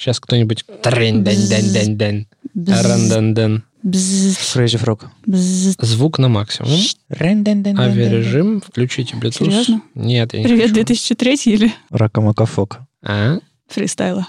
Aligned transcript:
Сейчас 0.00 0.18
кто-нибудь... 0.18 0.64
Crazy 3.84 4.82
Frog. 4.82 5.08
Звук 5.26 6.18
на 6.18 6.28
максимум. 6.28 6.72
Авиарежим. 7.78 8.62
Включите 8.62 9.16
Bluetooth. 9.16 9.44
Серьезно? 9.44 9.82
Нет, 9.94 10.32
я 10.32 10.38
не 10.38 10.44
Привет, 10.46 10.70
хочу. 10.70 10.74
2003 10.74 11.34
или 11.44 11.74
Ракамакафок. 11.90 12.78
А? 13.02 13.40
фристайла? 13.68 14.26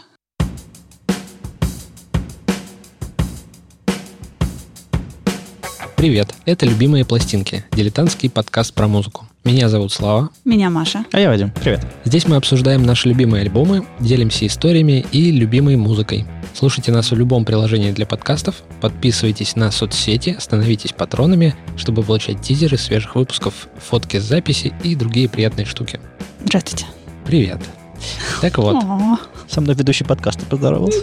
Привет. 5.96 6.34
Это 6.44 6.66
«Любимые 6.66 7.06
пластинки»– 7.06 7.64
дилетантский 7.72 8.30
подкаст 8.30 8.74
про 8.74 8.90
музыку. 8.90 9.31
Меня 9.44 9.70
зовут 9.70 9.92
Слава. 9.92 10.30
Меня 10.46 10.70
Маша. 10.70 11.04
А 11.12 11.20
я 11.20 11.30
Вадим. 11.30 11.52
Привет. 11.52 11.84
Здесь 12.06 12.28
мы 12.28 12.36
обсуждаем 12.36 12.84
наши 12.84 13.10
любимые 13.10 13.42
альбомы, 13.42 13.88
делимся 14.00 14.46
историями 14.46 15.04
и 15.12 15.32
любимой 15.32 15.78
музыкой. 15.78 16.26
Слушайте 16.54 16.92
нас 16.92 17.10
в 17.10 17.16
любом 17.16 17.44
приложении 17.44 17.92
для 17.92 18.06
подкастов, 18.06 18.58
подписывайтесь 18.82 19.56
на 19.56 19.72
соцсети, 19.72 20.36
становитесь 20.40 20.92
патронами, 20.92 21.56
чтобы 21.76 22.04
получать 22.04 22.42
тизеры 22.42 22.78
свежих 22.78 23.16
выпусков, 23.16 23.68
фотки 23.80 24.18
с 24.20 24.24
записи 24.24 24.74
и 24.84 24.96
другие 24.96 25.28
приятные 25.28 25.66
штуки. 25.66 26.00
Здравствуйте. 26.46 26.86
Привет. 27.26 27.60
Так 28.42 28.60
вот, 28.60 28.76
О, 28.76 29.18
Со 29.50 29.62
мной 29.62 29.74
ведущий 29.76 30.04
подкаста 30.04 30.46
поздоровался. 30.46 31.00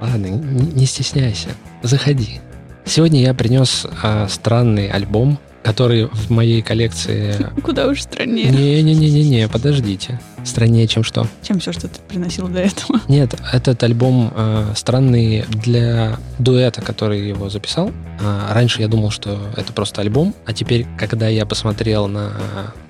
ладно, 0.00 0.26
не 0.26 0.86
стесняйся, 0.86 1.50
заходи. 1.82 2.40
Сегодня 2.84 3.20
я 3.20 3.32
принес 3.34 3.86
а, 4.02 4.26
странный 4.28 4.88
альбом, 4.88 5.38
который 5.62 6.06
в 6.06 6.30
моей 6.30 6.62
коллекции... 6.62 7.34
Куда 7.62 7.88
уж 7.88 8.02
страннее. 8.02 8.50
Не-не-не-не-не, 8.50 9.48
подождите. 9.48 10.20
Страннее, 10.44 10.86
чем 10.86 11.04
что? 11.04 11.26
Чем 11.42 11.60
все, 11.60 11.72
что 11.72 11.88
ты 11.88 12.00
приносил 12.08 12.48
до 12.48 12.60
этого. 12.60 13.00
Нет, 13.08 13.34
этот 13.52 13.82
альбом 13.82 14.32
э, 14.34 14.72
странный 14.74 15.44
для 15.48 16.18
дуэта, 16.38 16.80
который 16.82 17.28
его 17.28 17.48
записал. 17.50 17.90
А, 18.20 18.52
раньше 18.52 18.80
я 18.80 18.88
думал, 18.88 19.10
что 19.10 19.38
это 19.56 19.72
просто 19.72 20.00
альбом, 20.00 20.34
а 20.46 20.52
теперь, 20.52 20.86
когда 20.98 21.28
я 21.28 21.46
посмотрел 21.46 22.08
на 22.08 22.32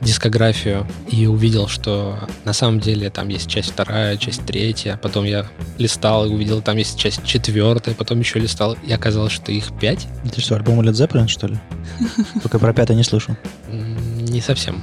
дискографию 0.00 0.86
и 1.08 1.26
увидел, 1.26 1.68
что 1.68 2.18
на 2.44 2.52
самом 2.52 2.80
деле 2.80 3.10
там 3.10 3.28
есть 3.28 3.48
часть 3.48 3.70
вторая, 3.70 4.16
часть 4.16 4.44
третья, 4.46 4.98
потом 5.02 5.24
я 5.24 5.46
листал 5.78 6.26
и 6.26 6.30
увидел, 6.30 6.62
там 6.62 6.76
есть 6.76 6.98
часть 6.98 7.24
четвертая, 7.24 7.94
потом 7.94 8.20
еще 8.20 8.38
листал, 8.38 8.76
и 8.86 8.92
оказалось, 8.92 9.32
что 9.32 9.52
их 9.52 9.72
пять. 9.78 10.06
Ты 10.32 10.40
что, 10.40 10.56
альбом 10.56 10.80
Led 10.80 10.92
Zeppelin, 10.92 11.28
что 11.28 11.46
ли? 11.46 11.58
Только 12.42 12.58
про 12.58 12.72
пятый 12.72 12.96
не 12.96 13.04
слышал. 13.04 13.36
Не 13.68 14.40
совсем. 14.40 14.82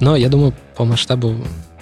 Но 0.00 0.16
я 0.16 0.28
думаю, 0.28 0.54
по 0.76 0.84
масштабу 0.84 1.36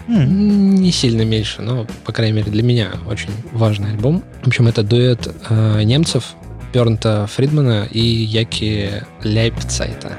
М, 0.09 0.77
Не 0.77 0.93
сильно 0.93 1.23
меньше, 1.23 1.63
но, 1.63 1.87
по 2.05 2.13
крайней 2.13 2.37
мере, 2.37 2.51
для 2.51 2.63
меня 2.63 2.93
очень 3.09 3.31
важный 3.53 3.91
альбом. 3.93 4.23
В 4.43 4.47
общем, 4.49 4.69
это 4.69 4.83
дуэт 4.83 5.29
э, 5.51 5.83
немцев 5.83 6.35
Бернта 6.73 7.27
Фридмана 7.27 7.89
и 7.91 8.01
Яки 8.01 9.03
Ляйпцайта. 9.23 10.19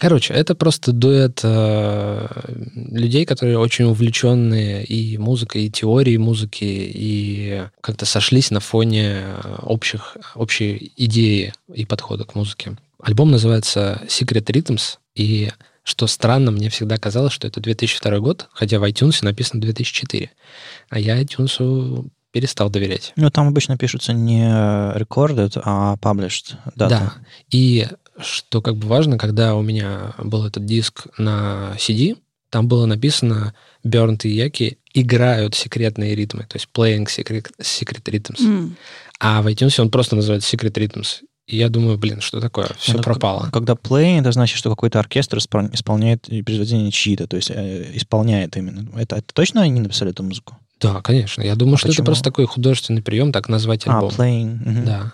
Короче, 0.00 0.34
это 0.34 0.54
просто 0.54 0.92
дуэт 0.92 1.40
э, 1.44 2.26
людей, 2.92 3.24
которые 3.24 3.58
очень 3.58 3.86
увлеченные 3.86 4.84
и 4.84 5.16
музыкой, 5.16 5.64
и 5.64 5.70
теорией 5.70 6.18
музыки, 6.18 6.64
и 6.64 7.62
как-то 7.80 8.04
сошлись 8.04 8.50
на 8.50 8.60
фоне 8.60 9.22
э, 9.22 9.56
общих, 9.62 10.18
общей 10.34 10.92
идеи 10.98 11.54
и 11.72 11.86
подхода 11.86 12.24
к 12.24 12.34
музыке. 12.34 12.76
Альбом 13.04 13.30
называется 13.30 14.02
Secret 14.08 14.46
Rhythms, 14.46 14.98
и 15.14 15.50
что 15.82 16.06
странно, 16.06 16.50
мне 16.50 16.70
всегда 16.70 16.96
казалось, 16.96 17.34
что 17.34 17.46
это 17.46 17.60
2002 17.60 18.18
год, 18.18 18.48
хотя 18.52 18.78
в 18.78 18.84
iTunes 18.84 19.18
написано 19.22 19.60
2004. 19.60 20.30
А 20.88 20.98
я 20.98 21.20
iTunes 21.20 22.10
перестал 22.32 22.70
доверять. 22.70 23.12
Ну, 23.16 23.30
там 23.30 23.46
обычно 23.46 23.76
пишутся 23.76 24.14
не 24.14 24.44
recorded, 24.44 25.60
а 25.62 25.96
published 26.00 26.56
дата. 26.74 26.88
Да. 26.88 27.14
И 27.50 27.86
что 28.18 28.62
как 28.62 28.76
бы 28.76 28.88
важно, 28.88 29.18
когда 29.18 29.54
у 29.54 29.60
меня 29.60 30.14
был 30.18 30.46
этот 30.46 30.64
диск 30.64 31.06
на 31.18 31.74
CD, 31.76 32.16
там 32.48 32.68
было 32.68 32.86
написано 32.86 33.54
Бернт 33.82 34.24
и 34.24 34.30
Яки 34.30 34.78
играют 34.94 35.54
секретные 35.54 36.14
ритмы, 36.14 36.44
то 36.44 36.56
есть 36.56 36.68
playing 36.72 37.06
secret, 37.06 37.50
secret 37.60 38.02
rhythms. 38.04 38.40
М. 38.40 38.76
А 39.20 39.42
в 39.42 39.48
iTunes 39.48 39.78
он 39.80 39.90
просто 39.90 40.16
называется 40.16 40.56
Secret 40.56 40.72
Rhythms. 40.72 41.22
И 41.46 41.56
я 41.58 41.68
думаю, 41.68 41.98
блин, 41.98 42.20
что 42.22 42.40
такое? 42.40 42.68
Все 42.78 42.94
Ну, 42.94 43.02
пропало. 43.02 43.48
к- 43.48 43.52
Когда 43.52 43.74
playing, 43.74 44.20
это 44.20 44.32
значит, 44.32 44.56
что 44.56 44.70
какой-то 44.70 44.98
оркестр 44.98 45.36
испол- 45.38 45.72
исполняет 45.74 46.22
произведение 46.44 46.90
чьи-то, 46.90 47.26
то 47.26 47.36
есть 47.36 47.50
э, 47.50 47.90
исполняет 47.94 48.56
именно. 48.56 48.88
Это, 48.98 49.16
это 49.16 49.34
точно 49.34 49.60
они 49.62 49.80
написали 49.80 50.10
эту 50.12 50.22
музыку? 50.22 50.56
Да, 50.80 51.02
конечно. 51.02 51.42
Я 51.42 51.54
думаю, 51.54 51.74
А 51.74 51.78
что 51.78 51.88
почему? 51.88 52.02
это 52.02 52.06
просто 52.06 52.24
такой 52.24 52.46
художественный 52.46 53.02
прием, 53.02 53.30
так 53.30 53.48
назвать 53.48 53.86
альбом. 53.86 54.10
А, 54.16 54.20
playing. 54.22 54.56
мгм. 54.64 54.84
Да. 54.86 55.12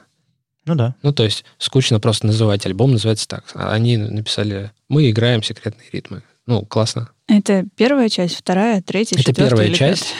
Ну 0.66 0.74
да. 0.76 0.94
Ну, 1.02 1.12
то 1.12 1.24
есть 1.24 1.44
скучно 1.58 1.98
просто 1.98 2.26
называть 2.26 2.64
альбом, 2.64 2.92
называется 2.92 3.26
так. 3.26 3.44
А 3.54 3.72
они 3.72 3.96
написали, 3.96 4.70
мы 4.88 5.10
играем 5.10 5.42
секретные 5.42 5.88
ритмы. 5.92 6.22
Ну, 6.46 6.64
классно. 6.64 7.10
Это 7.28 7.64
первая 7.76 8.08
часть, 8.08 8.36
вторая, 8.36 8.82
третья, 8.82 9.18
Это 9.18 9.32
первая 9.32 9.72
часть. 9.72 10.02
пятая? 10.04 10.16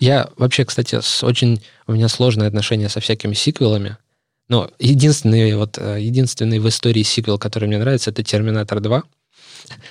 Я 0.00 0.28
вообще, 0.36 0.64
кстати, 0.64 1.00
с 1.00 1.22
очень... 1.24 1.62
У 1.86 1.92
меня 1.92 2.08
сложное 2.08 2.48
отношение 2.48 2.88
со 2.88 3.00
всякими 3.00 3.32
сиквелами. 3.34 3.96
Но 4.48 4.70
единственный, 4.78 5.54
вот, 5.56 5.78
э, 5.78 5.98
единственный 6.00 6.58
в 6.58 6.68
истории 6.68 7.02
сиквел, 7.02 7.38
который 7.38 7.66
мне 7.66 7.78
нравится, 7.78 8.10
это 8.10 8.22
«Терминатор 8.22 8.80
2». 8.80 9.02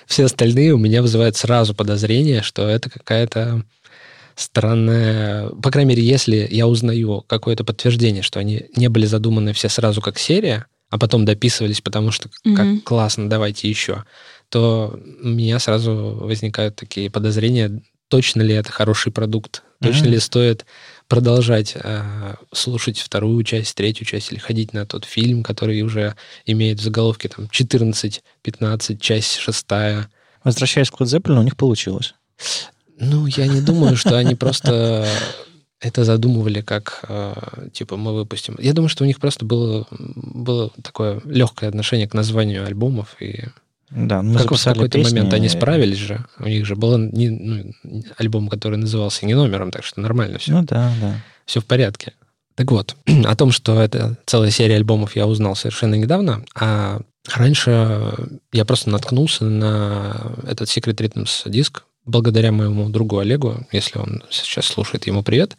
Все 0.05 0.25
остальные 0.25 0.73
у 0.73 0.77
меня 0.77 1.01
вызывают 1.01 1.35
сразу 1.35 1.73
подозрение, 1.73 2.41
что 2.43 2.67
это 2.67 2.89
какая-то 2.89 3.63
странная... 4.35 5.49
По 5.49 5.71
крайней 5.71 5.89
мере, 5.89 6.03
если 6.03 6.47
я 6.49 6.67
узнаю 6.67 7.23
какое-то 7.27 7.63
подтверждение, 7.63 8.21
что 8.21 8.39
они 8.39 8.65
не 8.75 8.89
были 8.89 9.05
задуманы 9.05 9.53
все 9.53 9.69
сразу 9.69 10.01
как 10.01 10.19
серия, 10.19 10.65
а 10.89 10.99
потом 10.99 11.25
дописывались, 11.25 11.81
потому 11.81 12.11
что 12.11 12.29
Мгм. 12.43 12.55
как 12.55 12.83
классно, 12.83 13.29
давайте 13.29 13.67
еще, 13.69 14.03
то 14.49 14.99
у 15.23 15.27
меня 15.27 15.57
сразу 15.59 15.93
возникают 16.21 16.75
такие 16.75 17.09
подозрения, 17.09 17.81
точно 18.09 18.43
ли 18.43 18.53
это 18.53 18.71
хороший 18.71 19.11
продукт, 19.11 19.63
точно 19.81 20.05
Мгм. 20.05 20.11
ли 20.13 20.19
стоит 20.19 20.65
продолжать 21.13 21.73
э, 21.75 22.35
слушать 22.51 22.97
вторую 22.97 23.43
часть, 23.43 23.75
третью 23.75 24.03
часть 24.03 24.31
или 24.31 24.39
ходить 24.39 24.73
на 24.73 24.87
тот 24.87 25.05
фильм, 25.05 25.43
который 25.43 25.79
уже 25.83 26.15
имеет 26.47 26.79
в 26.79 26.83
заголовке 26.83 27.29
там 27.29 27.47
14, 27.49 28.23
15, 28.41 28.99
часть 28.99 29.35
шестая. 29.35 30.09
Возвращаясь 30.43 30.89
к 30.89 30.99
Zeppelin, 31.01 31.37
у 31.37 31.43
них 31.43 31.55
получилось. 31.55 32.15
Ну, 32.97 33.27
я 33.27 33.45
не 33.45 33.61
думаю, 33.61 33.95
что 33.95 34.17
они 34.17 34.33
просто 34.43 35.07
это 35.79 36.03
задумывали 36.03 36.61
как, 36.61 37.05
э, 37.07 37.67
типа, 37.71 37.95
мы 37.95 38.15
выпустим. 38.15 38.57
Я 38.59 38.73
думаю, 38.73 38.89
что 38.89 39.03
у 39.03 39.07
них 39.07 39.19
просто 39.19 39.45
было, 39.45 39.85
было 39.91 40.71
такое 40.81 41.21
легкое 41.25 41.69
отношение 41.69 42.07
к 42.07 42.15
названию 42.15 42.65
альбомов, 42.65 43.17
и 43.21 43.43
Да, 43.95 44.21
мы 44.21 44.33
как 44.33 44.47
в 44.47 44.49
записали 44.49 44.73
какой-то 44.73 44.97
песни, 44.97 45.17
момент 45.17 45.33
они 45.33 45.49
справились 45.49 45.97
же. 45.97 46.25
У 46.39 46.47
них 46.47 46.65
же 46.65 46.75
был 46.75 46.97
не, 46.97 47.29
ну, 47.29 47.73
альбом, 48.17 48.49
который 48.49 48.77
назывался 48.77 49.25
не 49.25 49.35
номером, 49.35 49.71
так 49.71 49.83
что 49.83 50.01
нормально 50.01 50.39
все. 50.39 50.51
Ну 50.51 50.63
да, 50.63 50.91
да. 50.99 51.15
все 51.45 51.59
в 51.59 51.65
порядке. 51.65 52.13
Так 52.55 52.71
вот, 52.71 52.95
о 53.25 53.35
том, 53.35 53.51
что 53.51 53.81
это 53.81 54.17
целая 54.25 54.51
серия 54.51 54.75
альбомов, 54.75 55.15
я 55.15 55.27
узнал 55.27 55.55
совершенно 55.55 55.95
недавно, 55.95 56.43
а 56.55 57.01
раньше 57.33 58.13
я 58.51 58.65
просто 58.65 58.89
наткнулся 58.89 59.45
на 59.45 60.33
этот 60.47 60.69
Secret 60.69 60.95
Rhythms 60.95 61.49
диск 61.49 61.83
благодаря 62.05 62.51
моему 62.51 62.89
другу 62.89 63.19
Олегу, 63.19 63.65
если 63.71 63.97
он 63.97 64.23
сейчас 64.29 64.65
слушает, 64.65 65.07
ему 65.07 65.23
привет, 65.23 65.55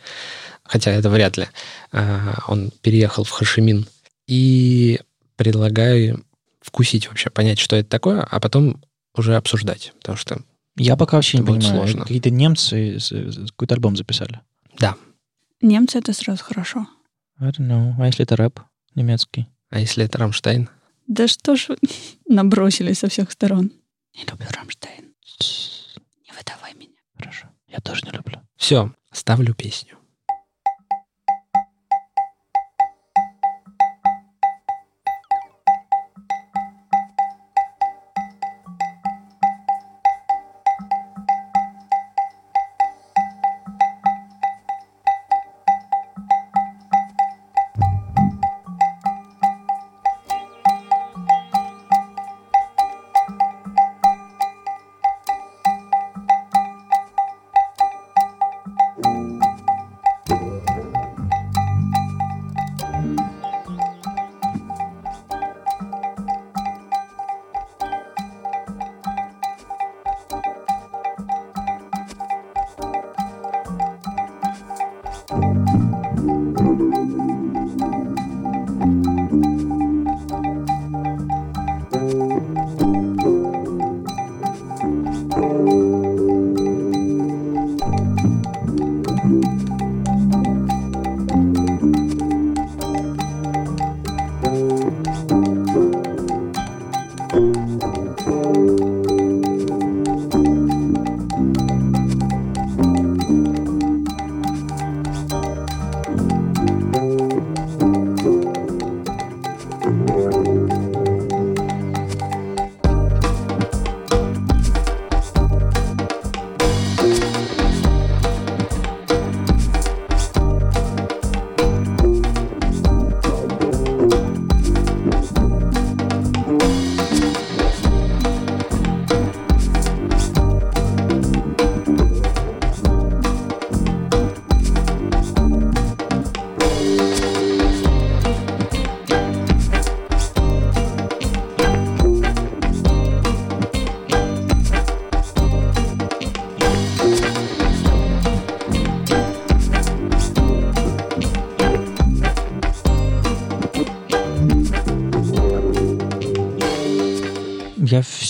хотя 0.63 0.91
это 0.91 1.09
вряд 1.09 1.37
ли. 1.39 1.47
А, 1.91 2.39
Он 2.49 2.71
переехал 2.83 3.25
в 3.25 3.31
Хашимин, 3.31 3.87
и 4.27 5.01
предлагаю 5.37 6.25
вкусить 6.65 7.09
вообще, 7.09 7.29
понять, 7.31 7.59
что 7.59 7.77
это 7.77 7.89
такое, 7.89 8.23
а 8.23 8.41
потом 8.41 8.83
уже 9.15 9.37
обсуждать, 9.37 9.93
потому 10.01 10.17
что, 10.17 10.41
Я 10.77 10.97
пока 10.97 11.19
вообще 11.19 11.39
не 11.39 11.45
понимаю. 11.45 11.63
сложно. 11.77 12.03
Какие-то 12.03 12.31
немцы 12.31 12.99
какой-то 13.51 13.75
альбом 13.75 13.97
записали. 13.97 14.41
да, 14.79 14.97
Немцы 15.61 15.99
это 15.99 16.13
сразу 16.13 16.43
хорошо. 16.43 16.87
I 17.39 17.51
don't 17.51 17.69
know. 17.69 17.95
А 17.99 18.07
если 18.07 18.25
это 18.25 18.37
рэп 18.37 18.61
немецкий? 18.95 19.47
а 19.71 19.81
если 19.81 20.05
это 20.05 20.19
Рамштайн? 20.19 20.69
Да 21.07 21.27
что 21.29 21.57
ж 21.57 21.67
вы 21.69 21.79
набросились 22.29 22.99
со 23.01 23.09
всех 23.09 23.31
сторон. 23.31 23.71
Не 24.17 24.25
люблю 24.25 24.47
Рамштайн. 24.51 25.13
Не 25.41 26.33
выдавай 26.37 26.75
меня. 26.75 26.97
Хорошо. 27.19 27.47
Я 27.69 27.79
тоже 27.81 28.03
не 28.05 28.11
люблю. 28.13 28.41
Все, 28.57 28.93
ставлю 29.13 29.55
песню. 29.55 29.94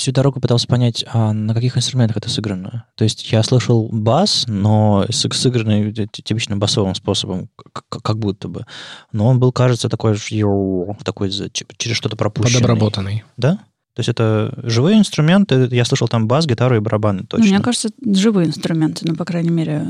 Всю 0.05 0.12
дорогу 0.12 0.39
пытался 0.39 0.67
понять, 0.67 1.03
а 1.11 1.33
на 1.33 1.55
каких 1.55 1.79
инструментах 1.79 2.19
это 2.19 2.29
сыграно. 2.29 2.85
То 2.95 3.05
есть 3.05 3.33
я 3.33 3.43
слышал 3.43 3.89
бас, 3.91 4.45
но 4.47 5.06
сыгранный 5.11 5.95
типично 5.95 6.59
басовым 6.59 6.95
способом, 6.95 7.49
как 7.89 8.19
будто 8.19 8.49
бы. 8.49 8.67
Но 9.12 9.27
он 9.27 9.41
был, 9.41 9.51
кажется, 9.51 9.89
такой, 9.89 10.19
такой 11.05 11.31
через 11.31 11.97
что-то 11.97 12.17
пропущенный. 12.17 12.61
Подобработанный. 12.61 13.25
Да? 13.39 13.56
То 13.95 14.01
есть 14.01 14.11
это 14.11 14.53
живые 14.62 14.99
инструменты, 14.99 15.69
я 15.71 15.87
слышал 15.87 16.06
там 16.06 16.29
бас, 16.29 16.45
гитару 16.45 16.77
и 16.77 16.81
барабаны, 16.81 17.21
Ну, 17.21 17.27
точно. 17.27 17.47
Мне 17.47 17.61
кажется, 17.61 17.89
живые 18.05 18.49
инструменты, 18.49 19.09
ну, 19.09 19.15
по 19.17 19.25
крайней 19.25 19.51
мере. 19.51 19.87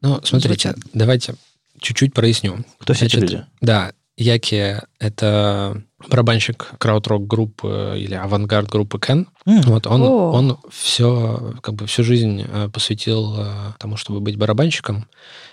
Ну, 0.00 0.18
смотрите, 0.24 0.70
Звучат. 0.70 0.76
давайте 0.92 1.36
чуть-чуть 1.80 2.14
проясню. 2.14 2.64
Кто 2.78 2.94
все 2.94 3.06
эти 3.06 3.16
люди? 3.16 3.44
Да, 3.60 3.92
Яки— 4.22 4.80
это 4.98 5.82
барабанщик 6.08 6.72
крауд-рок 6.78 7.26
группы 7.26 7.94
или 7.96 8.14
авангард 8.14 8.68
группы 8.68 8.98
Кен. 8.98 9.28
М, 9.46 9.60
Вот 9.62 9.86
он, 9.86 10.02
О. 10.02 10.32
он 10.32 10.58
все, 10.70 11.54
как 11.62 11.74
бы 11.74 11.86
всю 11.86 12.02
жизнь 12.02 12.44
э, 12.46 12.68
посвятил 12.72 13.34
э, 13.38 13.44
тому, 13.78 13.96
чтобы 13.96 14.20
быть 14.20 14.36
барабанщиком. 14.36 15.06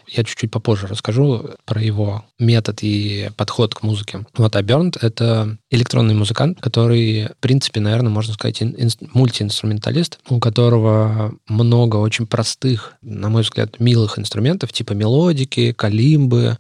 Я 0.08 0.24
чуть-чуть 0.24 0.50
попозже 0.50 0.88
расскажу 0.88 1.52
про 1.66 1.80
его 1.82 2.24
метод 2.40 2.80
и 2.82 3.30
подход 3.38 3.76
к 3.76 3.84
музыке. 3.84 4.26
Вот, 4.38 4.56
а 4.56 4.62
Бернт— 4.64 4.98
это 5.04 5.58
электронный 5.70 6.16
музыкант, 6.16 6.60
который, 6.62 7.26
в 7.28 7.38
принципе, 7.40 7.80
наверное, 7.80 8.10
можно 8.12 8.34
сказать, 8.34 8.62
ин- 8.64 8.76
инс- 8.76 8.98
мультиинструменталист, 9.14 10.20
у 10.30 10.40
которого 10.40 11.34
много 11.48 11.98
очень 11.98 12.26
простых, 12.26 12.94
на 13.04 13.30
мой 13.30 13.44
взгляд, 13.44 13.80
милых 13.80 14.18
инструментов, 14.18 14.74
типа 14.74 14.94
мелодики, 14.94 15.74
калимбы, 15.74 16.58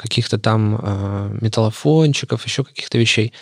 каких-то 0.00 0.38
там 0.38 0.78
э, 0.82 1.38
металлофончиков, 1.42 2.44
еще 2.46 2.64
каких-то 2.64 2.96
вещей. 2.98 3.32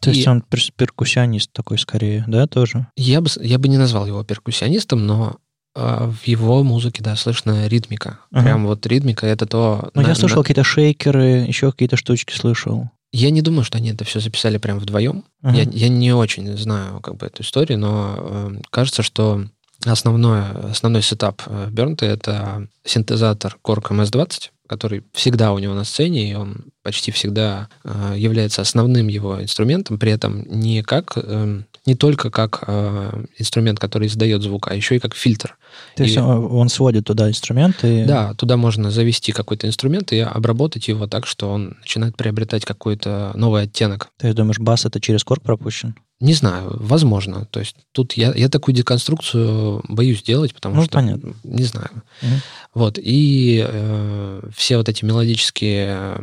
То 0.00 0.10
есть 0.10 0.24
И- 0.26 0.28
он 0.28 0.42
пер- 0.50 0.72
перкуссионист 0.76 1.52
такой 1.52 1.78
скорее, 1.78 2.24
да, 2.26 2.46
тоже? 2.46 2.86
я 2.96 3.20
бы, 3.20 3.28
я 3.42 3.58
бы 3.58 3.68
не 3.68 3.76
назвал 3.78 4.06
его 4.06 4.24
перкуссионистом, 4.24 5.06
но 5.06 5.36
э, 5.74 6.10
в 6.10 6.26
его 6.26 6.62
музыке, 6.62 7.02
да, 7.02 7.16
слышно 7.16 7.66
ритмика. 7.68 8.20
Ага. 8.32 8.44
Прям 8.44 8.66
вот 8.66 8.86
ритмика— 8.86 9.26
это 9.28 9.46
то... 9.46 9.90
Ну, 9.94 10.02
на- 10.02 10.08
я 10.08 10.14
слышал 10.14 10.38
на- 10.38 10.42
какие-то 10.44 10.64
шейкеры, 10.64 11.44
еще 11.46 11.70
какие-то 11.70 11.96
штучки 11.96 12.32
слышал. 12.34 12.90
Я 13.12 13.30
не 13.30 13.42
думаю, 13.42 13.64
что 13.64 13.78
они 13.78 13.90
это 13.90 14.04
все 14.04 14.20
записали 14.20 14.58
прям 14.58 14.78
вдвоем. 14.78 15.24
Ага. 15.42 15.56
Я, 15.58 15.62
я 15.70 15.88
не 15.88 16.12
очень 16.12 16.56
знаю 16.56 17.00
как 17.00 17.16
бы 17.16 17.26
эту 17.26 17.42
историю, 17.42 17.78
но 17.78 18.14
э, 18.18 18.60
кажется, 18.70 19.02
что 19.02 19.44
основное, 19.84 20.50
основной 20.70 21.02
сетап 21.02 21.42
э, 21.46 21.68
Бернта— 21.70 22.04
это 22.06 22.66
синтезатор 22.84 23.56
Korg 23.62 23.90
MS-20, 23.90 24.50
который 24.66 25.04
всегда 25.12 25.52
у 25.52 25.58
него 25.58 25.74
на 25.74 25.84
сцене, 25.84 26.30
и 26.30 26.34
он 26.34 26.72
почти 26.86 27.10
всегда 27.10 27.68
э, 27.84 28.14
является 28.16 28.62
основным 28.62 29.08
его 29.08 29.42
инструментом, 29.42 29.98
при 29.98 30.12
этом 30.12 30.44
не 30.48 30.82
как... 30.82 31.12
э, 31.16 31.62
не 31.84 31.94
только 31.94 32.30
как 32.30 32.64
э, 32.66 33.24
инструмент, 33.38 33.78
который 33.78 34.06
издает 34.08 34.42
звук, 34.42 34.68
а 34.68 34.74
еще 34.74 34.96
и 34.96 34.98
как 34.98 35.14
фильтр. 35.14 35.56
То 35.96 36.02
есть 36.04 36.16
И- 36.16 36.20
он, 36.20 36.46
он 36.50 36.68
сводит 36.68 37.04
туда 37.04 37.28
инструменты. 37.28 38.04
Да, 38.06 38.34
туда 38.34 38.56
можно 38.56 38.90
завести 38.90 39.30
какой-то 39.32 39.66
инструмент 39.68 40.12
и 40.12 40.18
обработать 40.18 40.88
его 40.88 41.06
так, 41.06 41.26
что 41.26 41.48
он 41.50 41.76
начинает 41.80 42.16
приобретать 42.16 42.64
какой-то 42.64 43.32
новый 43.34 43.62
оттенок. 43.62 44.08
Ты 44.18 44.32
думаешь, 44.32 44.58
бас 44.58 44.84
это 44.84 45.00
через 45.00 45.22
корк 45.24 45.42
пропущен? 45.42 45.94
Не 46.18 46.32
знаю, 46.32 46.76
возможно. 46.80 47.46
То 47.50 47.60
есть 47.60 47.76
тут 47.92 48.14
я, 48.14 48.32
я 48.34 48.48
такую 48.48 48.74
деконструкцию 48.74 49.84
боюсь 49.88 50.22
делать, 50.22 50.54
потому 50.54 50.76
Ну, 50.76 50.82
что 50.84 50.92
понятно. 50.92 51.34
не 51.44 51.64
знаю. 51.64 51.90
Мгм. 52.22 52.40
Вот 52.74 52.98
и 53.00 53.64
э, 53.68 54.40
все 54.56 54.76
вот 54.78 54.88
эти 54.88 55.04
мелодические 55.04 55.86
э, 56.16 56.18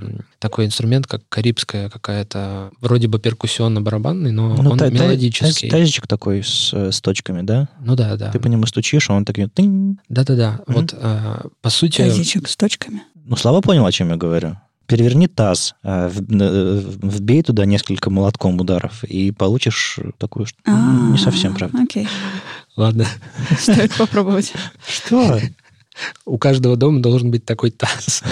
такой 0.53 0.67
инструмент, 0.67 1.07
как 1.07 1.22
карибская 1.29 1.89
какая-то 1.89 2.69
вроде 2.79 3.07
бы 3.07 3.17
перкуссионно-барабанный, 3.17 4.29
но 4.31 4.55
Ну, 4.55 4.69
он 4.69 4.77
та- 4.77 4.91
мелодический. 4.91 5.67
та- 5.67 5.77
тазичек 5.77 6.05
такой 6.05 6.43
с, 6.43 6.72
с 6.72 7.01
точками, 7.01 7.41
да? 7.41 7.69
Ну 7.83 7.95
да, 7.95 8.15
да. 8.17 8.29
Ты 8.31 8.39
по 8.39 8.45
нему 8.45 8.67
стучишь, 8.67 9.10
а 9.10 9.13
он 9.15 9.25
такой... 9.25 9.48
тынь. 9.48 9.98
Да-да-да. 10.10 10.60
Мгм. 10.67 10.75
Вот 10.81 10.93
э, 10.95 11.41
по 11.63 11.69
сути. 11.72 11.98
Тазичек 12.03 12.48
с 12.48 12.55
точками. 12.55 13.01
Ну, 13.25 13.36
Слава 13.36 13.62
понял, 13.62 13.83
о 13.83 13.91
чем 13.91 14.10
я 14.10 14.15
говорю. 14.15 14.57
Переверни 14.86 15.27
таз, 15.27 15.74
в- 15.81 16.22
э, 16.31 16.83
вбей 17.01 17.41
туда 17.41 17.65
несколько 17.65 18.12
молотком 18.12 18.60
ударов, 18.62 19.03
и 19.05 19.31
получишь 19.31 19.98
такую... 20.19 20.45
ш- 20.45 20.53
А, 20.65 21.10
Не 21.10 21.17
совсем, 21.17 21.55
правда. 21.55 21.79
Окей. 21.81 22.07
Ладно. 22.77 23.07
Стоит 23.57 23.95
попробовать. 23.95 24.53
Что? 24.88 25.39
У 26.25 26.38
каждого 26.38 26.75
дома 26.75 27.01
должен 27.01 27.31
быть 27.31 27.45
такой 27.45 27.71
таз. 27.71 28.23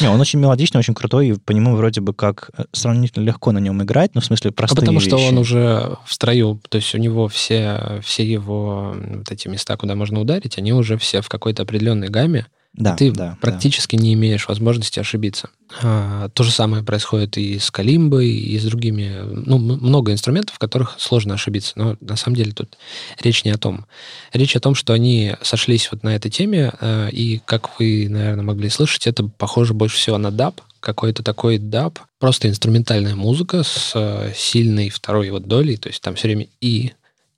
Не, 0.00 0.08
он 0.08 0.20
очень 0.20 0.40
мелодичный, 0.40 0.80
очень 0.80 0.94
крутой, 0.94 1.28
и 1.28 1.32
по 1.34 1.52
нему 1.52 1.76
вроде 1.76 2.00
бы 2.00 2.12
как 2.14 2.50
э, 2.56 2.64
сравнительно 2.72 3.22
легко 3.24 3.52
на 3.52 3.58
нем 3.58 3.82
играть, 3.82 4.10
ну, 4.14 4.20
в 4.20 4.24
смысле, 4.24 4.50
А 4.50 4.52
простые 4.52 4.80
потому 4.80 4.98
что 5.00 5.16
вещи. 5.16 5.28
он 5.28 5.38
уже 5.38 5.96
в 6.04 6.12
строю, 6.12 6.60
то 6.68 6.76
есть 6.76 6.94
у 6.94 6.98
него 6.98 7.28
все, 7.28 8.00
все 8.02 8.24
его 8.24 8.96
вот 8.98 9.30
эти 9.30 9.46
места, 9.46 9.76
куда 9.76 9.94
можно 9.94 10.20
ударить, 10.20 10.58
они 10.58 10.72
уже 10.72 10.98
все 10.98 11.20
в 11.20 11.28
какой-то 11.28 11.62
определенной 11.62 12.08
гамме, 12.08 12.46
Да, 12.76 12.96
ты 12.96 13.12
да, 13.12 13.30
да. 13.30 13.38
практически 13.40 13.94
не 13.94 14.14
имеешь 14.14 14.48
возможности 14.48 14.98
ошибиться. 14.98 15.50
А, 15.80 16.28
то 16.30 16.42
же 16.42 16.50
самое 16.50 16.82
происходит 16.82 17.38
и 17.38 17.60
с 17.60 17.70
калимбой, 17.70 18.28
и 18.28 18.58
с 18.58 18.64
другими, 18.64 19.16
ну, 19.22 19.58
много 19.58 20.12
инструментов, 20.12 20.56
в 20.56 20.58
которых 20.58 20.96
сложно 20.98 21.34
ошибиться, 21.34 21.72
но 21.76 21.96
на 22.00 22.16
самом 22.16 22.36
деле 22.36 22.50
тут 22.50 22.76
речь 23.20 23.44
не 23.44 23.52
о 23.52 23.58
том. 23.58 23.86
Речь 24.32 24.56
о 24.56 24.60
том, 24.60 24.74
что 24.74 24.92
они 24.92 25.36
сошлись 25.40 25.88
вот 25.92 26.02
на 26.02 26.16
этой 26.16 26.32
теме, 26.32 26.72
э, 26.80 27.10
и, 27.12 27.40
как 27.44 27.78
вы, 27.78 28.08
наверное, 28.08 28.44
могли 28.44 28.68
слышать, 28.70 29.06
это 29.06 29.22
похоже 29.22 29.72
больше 29.72 29.96
всего 29.96 30.18
на 30.18 30.32
даб, 30.32 30.60
какой-то 30.80 31.22
такой 31.22 31.58
даб, 31.58 32.00
просто 32.18 32.48
инструментальная 32.48 33.14
музыка 33.14 33.62
с 33.62 33.92
э, 33.94 34.32
сильной 34.34 34.90
второй 34.90 35.30
вот 35.30 35.46
долей, 35.46 35.76
то 35.76 35.88
есть 35.88 36.02
там 36.02 36.16
все 36.16 36.26
время 36.26 36.48
и, 36.60 36.92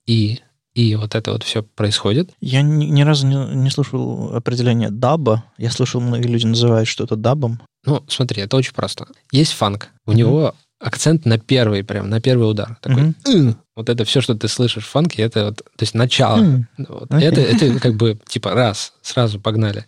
и, 0.06 0.40
и 0.76 0.94
вот 0.94 1.14
это 1.14 1.32
вот 1.32 1.42
все 1.42 1.62
происходит. 1.62 2.30
Я 2.40 2.60
ни, 2.60 2.84
ни 2.84 3.00
разу 3.02 3.26
не, 3.26 3.34
не 3.56 3.70
слышал 3.70 4.34
определения 4.36 4.90
даба. 4.90 5.42
Я 5.56 5.70
слышал, 5.70 6.02
многие 6.02 6.28
люди 6.28 6.44
называют 6.44 6.86
что-то 6.86 7.16
дабом. 7.16 7.62
Ну, 7.86 8.04
смотри, 8.08 8.42
это 8.42 8.58
очень 8.58 8.74
просто. 8.74 9.06
Есть 9.32 9.52
фанк, 9.52 9.88
у 10.04 10.10
Мгм. 10.10 10.18
него 10.18 10.54
акцент 10.78 11.24
на 11.24 11.38
первый, 11.38 11.82
прям 11.82 12.10
на 12.10 12.20
первый 12.20 12.50
удар. 12.50 12.76
Такой. 12.82 13.14
«ын». 13.24 13.56
Вот 13.74 13.88
это 13.88 14.04
все, 14.04 14.20
что 14.20 14.34
ты 14.34 14.48
слышишь 14.48 14.84
в 14.84 14.88
фанке, 14.90 15.22
это 15.22 15.46
вот, 15.46 15.56
то 15.56 15.82
есть 15.82 15.94
начало. 15.94 16.40
М. 16.40 16.68
Вот. 16.76 17.06
Окей. 17.10 17.26
Это, 17.28 17.40
это 17.40 17.80
как 17.80 17.94
бы 17.94 18.18
типа 18.28 18.52
раз, 18.52 18.92
сразу 19.00 19.40
погнали. 19.40 19.86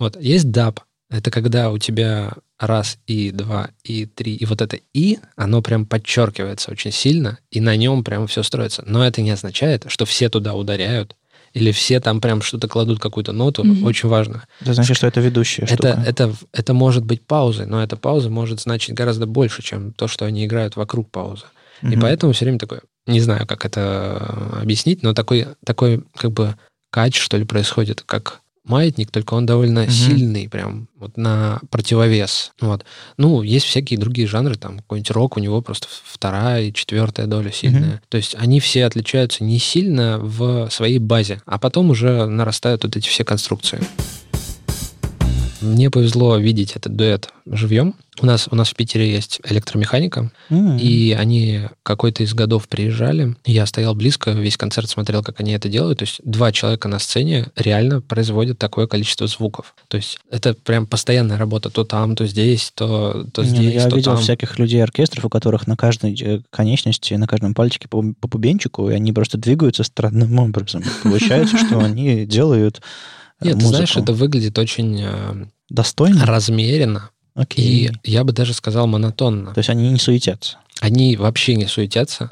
Вот. 0.00 0.20
Есть 0.20 0.50
даб. 0.50 0.80
Это 1.14 1.30
когда 1.30 1.70
у 1.70 1.78
тебя 1.78 2.32
раз 2.58 2.98
и 3.06 3.30
два 3.30 3.70
и 3.84 4.04
три, 4.04 4.34
и 4.34 4.44
вот 4.46 4.60
это 4.60 4.80
и, 4.92 5.18
оно 5.36 5.62
прям 5.62 5.86
подчеркивается 5.86 6.72
очень 6.72 6.90
сильно, 6.90 7.38
и 7.52 7.60
на 7.60 7.76
нем 7.76 8.02
прям 8.02 8.26
все 8.26 8.42
строится. 8.42 8.82
Но 8.84 9.06
это 9.06 9.22
не 9.22 9.30
означает, 9.30 9.84
что 9.86 10.06
все 10.06 10.28
туда 10.28 10.54
ударяют, 10.54 11.14
или 11.52 11.70
все 11.70 12.00
там 12.00 12.20
прям 12.20 12.42
что-то 12.42 12.66
кладут, 12.66 12.98
какую-то 12.98 13.30
ноту. 13.30 13.62
Мгм. 13.62 13.84
Очень 13.84 14.08
важно. 14.08 14.44
Это 14.60 14.74
значит, 14.74 14.96
что 14.96 15.06
это 15.06 15.20
ведущая 15.20 15.62
Это, 15.62 15.74
штука. 15.74 16.02
это, 16.04 16.34
это 16.52 16.74
может 16.74 17.04
быть 17.04 17.24
паузой, 17.24 17.66
но 17.66 17.80
эта 17.80 17.96
пауза 17.96 18.28
может 18.28 18.60
значить 18.60 18.92
гораздо 18.92 19.26
больше, 19.26 19.62
чем 19.62 19.92
то, 19.92 20.08
что 20.08 20.24
они 20.24 20.44
играют 20.44 20.74
вокруг 20.74 21.12
паузы. 21.12 21.44
И 21.82 21.86
Мгм. 21.86 22.00
поэтому 22.00 22.32
все 22.32 22.44
время 22.44 22.58
такое, 22.58 22.80
не 23.06 23.20
знаю, 23.20 23.46
как 23.46 23.64
это 23.64 24.50
э, 24.56 24.62
объяснить, 24.62 25.04
но 25.04 25.14
такой, 25.14 25.46
такой 25.64 26.02
как 26.16 26.32
бы 26.32 26.56
кач, 26.90 27.20
что 27.20 27.36
ли, 27.36 27.44
происходит, 27.44 28.02
как 28.02 28.40
маятник, 28.64 29.10
только 29.10 29.34
он 29.34 29.46
довольно 29.46 29.82
Мгм. 29.82 29.90
сильный, 29.90 30.48
прям 30.48 30.88
вот 30.98 31.16
на 31.16 31.60
противовес. 31.70 32.52
Вот. 32.60 32.84
Ну, 33.16 33.42
есть 33.42 33.66
всякие 33.66 33.98
другие 33.98 34.26
жанры, 34.26 34.54
там 34.56 34.78
какой-нибудь 34.78 35.10
рок, 35.10 35.36
у 35.36 35.40
него 35.40 35.60
просто 35.60 35.86
вторая 36.04 36.64
и 36.64 36.72
четвертая 36.72 37.26
доля 37.26 37.52
сильная. 37.52 38.02
То 38.08 38.16
есть 38.16 38.34
они 38.38 38.60
все 38.60 38.86
отличаются 38.86 39.44
не 39.44 39.58
сильно 39.58 40.18
в 40.18 40.68
своей 40.70 40.98
базе, 40.98 41.40
а 41.46 41.58
потом 41.58 41.90
уже 41.90 42.26
нарастают 42.26 42.84
вот 42.84 42.96
эти 42.96 43.08
все 43.08 43.24
конструкции. 43.24 43.80
Мне 45.64 45.90
повезло 45.90 46.36
видеть 46.36 46.76
этот 46.76 46.94
дуэт 46.94 47.30
живьем. 47.46 47.94
У 48.20 48.26
нас, 48.26 48.46
у 48.50 48.54
нас 48.54 48.68
в 48.68 48.76
Питере 48.76 49.10
есть 49.10 49.40
электромеханика, 49.48 50.30
М. 50.48 50.76
и 50.78 51.12
они 51.12 51.62
какой-то 51.82 52.22
из 52.22 52.32
годов 52.32 52.68
приезжали. 52.68 53.34
Я 53.44 53.66
стоял 53.66 53.94
близко, 53.94 54.30
весь 54.30 54.56
концерт 54.56 54.88
смотрел, 54.88 55.22
как 55.24 55.40
они 55.40 55.52
это 55.52 55.68
делают. 55.68 55.98
То 55.98 56.04
есть 56.04 56.20
два 56.22 56.52
человека 56.52 56.86
на 56.86 57.00
сцене 57.00 57.48
реально 57.56 58.00
производят 58.00 58.58
такое 58.58 58.86
количество 58.86 59.26
звуков. 59.26 59.74
То 59.88 59.96
есть 59.96 60.18
это 60.30 60.54
прям 60.54 60.86
постоянная 60.86 61.38
работа. 61.38 61.70
То 61.70 61.84
там, 61.84 62.14
то 62.14 62.26
здесь, 62.26 62.70
то, 62.74 63.26
то 63.32 63.42
ну, 63.42 63.48
здесь, 63.48 63.74
я 63.74 63.88
то 63.88 63.96
видел 63.96 64.12
там. 64.12 64.22
всяких 64.22 64.58
людей 64.60 64.82
оркестров, 64.82 65.24
у 65.24 65.28
которых 65.28 65.66
на 65.66 65.76
каждой 65.76 66.16
э, 66.20 66.40
конечности, 66.50 67.14
на 67.14 67.26
каждом 67.26 67.52
пальчике 67.54 67.88
по, 67.88 68.04
по 68.20 68.28
пубенчику, 68.28 68.90
и 68.90 68.94
они 68.94 69.12
просто 69.12 69.38
двигаются 69.38 69.82
странным 69.82 70.38
образом. 70.38 70.84
Получается, 71.02 71.58
что 71.58 71.78
они 71.84 72.26
делают 72.26 72.80
Нет, 73.44 73.58
ты 73.58 73.66
знаешь, 73.66 73.94
музыку 73.94 74.02
это 74.02 74.12
выглядит 74.12 74.58
очень 74.58 75.00
э, 75.02 75.46
достойно. 75.68 76.24
размеренно. 76.26 77.10
Окей. 77.34 77.90
И 78.04 78.10
я 78.10 78.24
бы 78.24 78.32
даже 78.32 78.54
сказал 78.54 78.86
монотонно. 78.86 79.52
То 79.54 79.58
есть 79.58 79.70
они 79.70 79.90
не 79.90 79.98
суетятся. 79.98 80.58
Они 80.80 81.16
вообще 81.16 81.56
не 81.56 81.66
суетятся. 81.66 82.30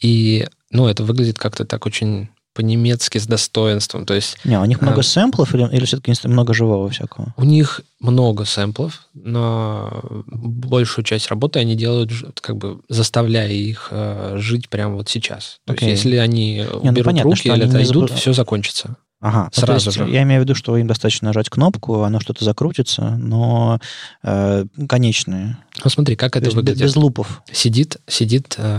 И, 0.00 0.46
ну, 0.70 0.86
это 0.86 1.02
выглядит 1.04 1.38
как-то 1.38 1.64
так 1.64 1.86
очень 1.86 2.28
по-немецки 2.54 3.18
с 3.18 3.26
достоинством. 3.26 4.06
То 4.06 4.14
есть 4.14 4.36
Не, 4.44 4.60
у 4.60 4.64
них 4.64 4.80
много 4.80 5.00
А. 5.00 5.02
сэмплов 5.02 5.52
или, 5.54 5.66
или 5.74 5.84
все-таки 5.86 6.12
много 6.28 6.54
живого 6.54 6.88
всякого? 6.88 7.34
у 7.36 7.44
них 7.44 7.80
много 8.00 8.44
сэмплов, 8.44 9.08
но 9.12 10.22
большую 10.24 11.04
часть 11.04 11.28
работы 11.28 11.58
они 11.58 11.74
делают, 11.74 12.12
как 12.40 12.56
бы 12.56 12.80
заставляя 12.88 13.48
их 13.50 13.88
э, 13.90 14.36
жить 14.38 14.68
прямо 14.68 14.94
вот 14.96 15.08
сейчас. 15.08 15.58
То 15.66 15.72
Окей. 15.72 15.90
есть 15.90 16.04
если 16.04 16.18
они 16.18 16.64
ну, 16.70 16.90
уберут 16.90 17.06
понятно, 17.06 17.30
руки 17.30 17.48
или 17.48 17.56
не 17.64 17.70
отойдут, 17.70 18.10
забыв- 18.10 18.16
все 18.20 18.32
закончится. 18.32 18.96
Ага, 19.26 19.44
ну, 19.56 19.60
Сразу 19.60 19.90
же. 19.90 20.04
Я 20.10 20.22
имею 20.24 20.42
в 20.42 20.44
виду, 20.44 20.54
что 20.54 20.76
им 20.76 20.86
достаточно 20.86 21.28
нажать 21.28 21.48
кнопку, 21.48 22.02
оно 22.02 22.20
что-то 22.20 22.44
закрутится, 22.44 23.16
но 23.16 23.80
э, 24.22 24.66
конечные. 24.86 25.56
Ну 25.82 25.88
смотри, 25.90 26.14
как 26.14 26.32
То 26.34 26.40
это 26.40 26.46
есть 26.48 26.56
бе- 26.56 26.60
выглядит. 26.60 26.82
без 26.82 26.94
лупов. 26.94 27.40
Сидит, 27.50 27.96
сидит, 28.06 28.56
э, 28.58 28.78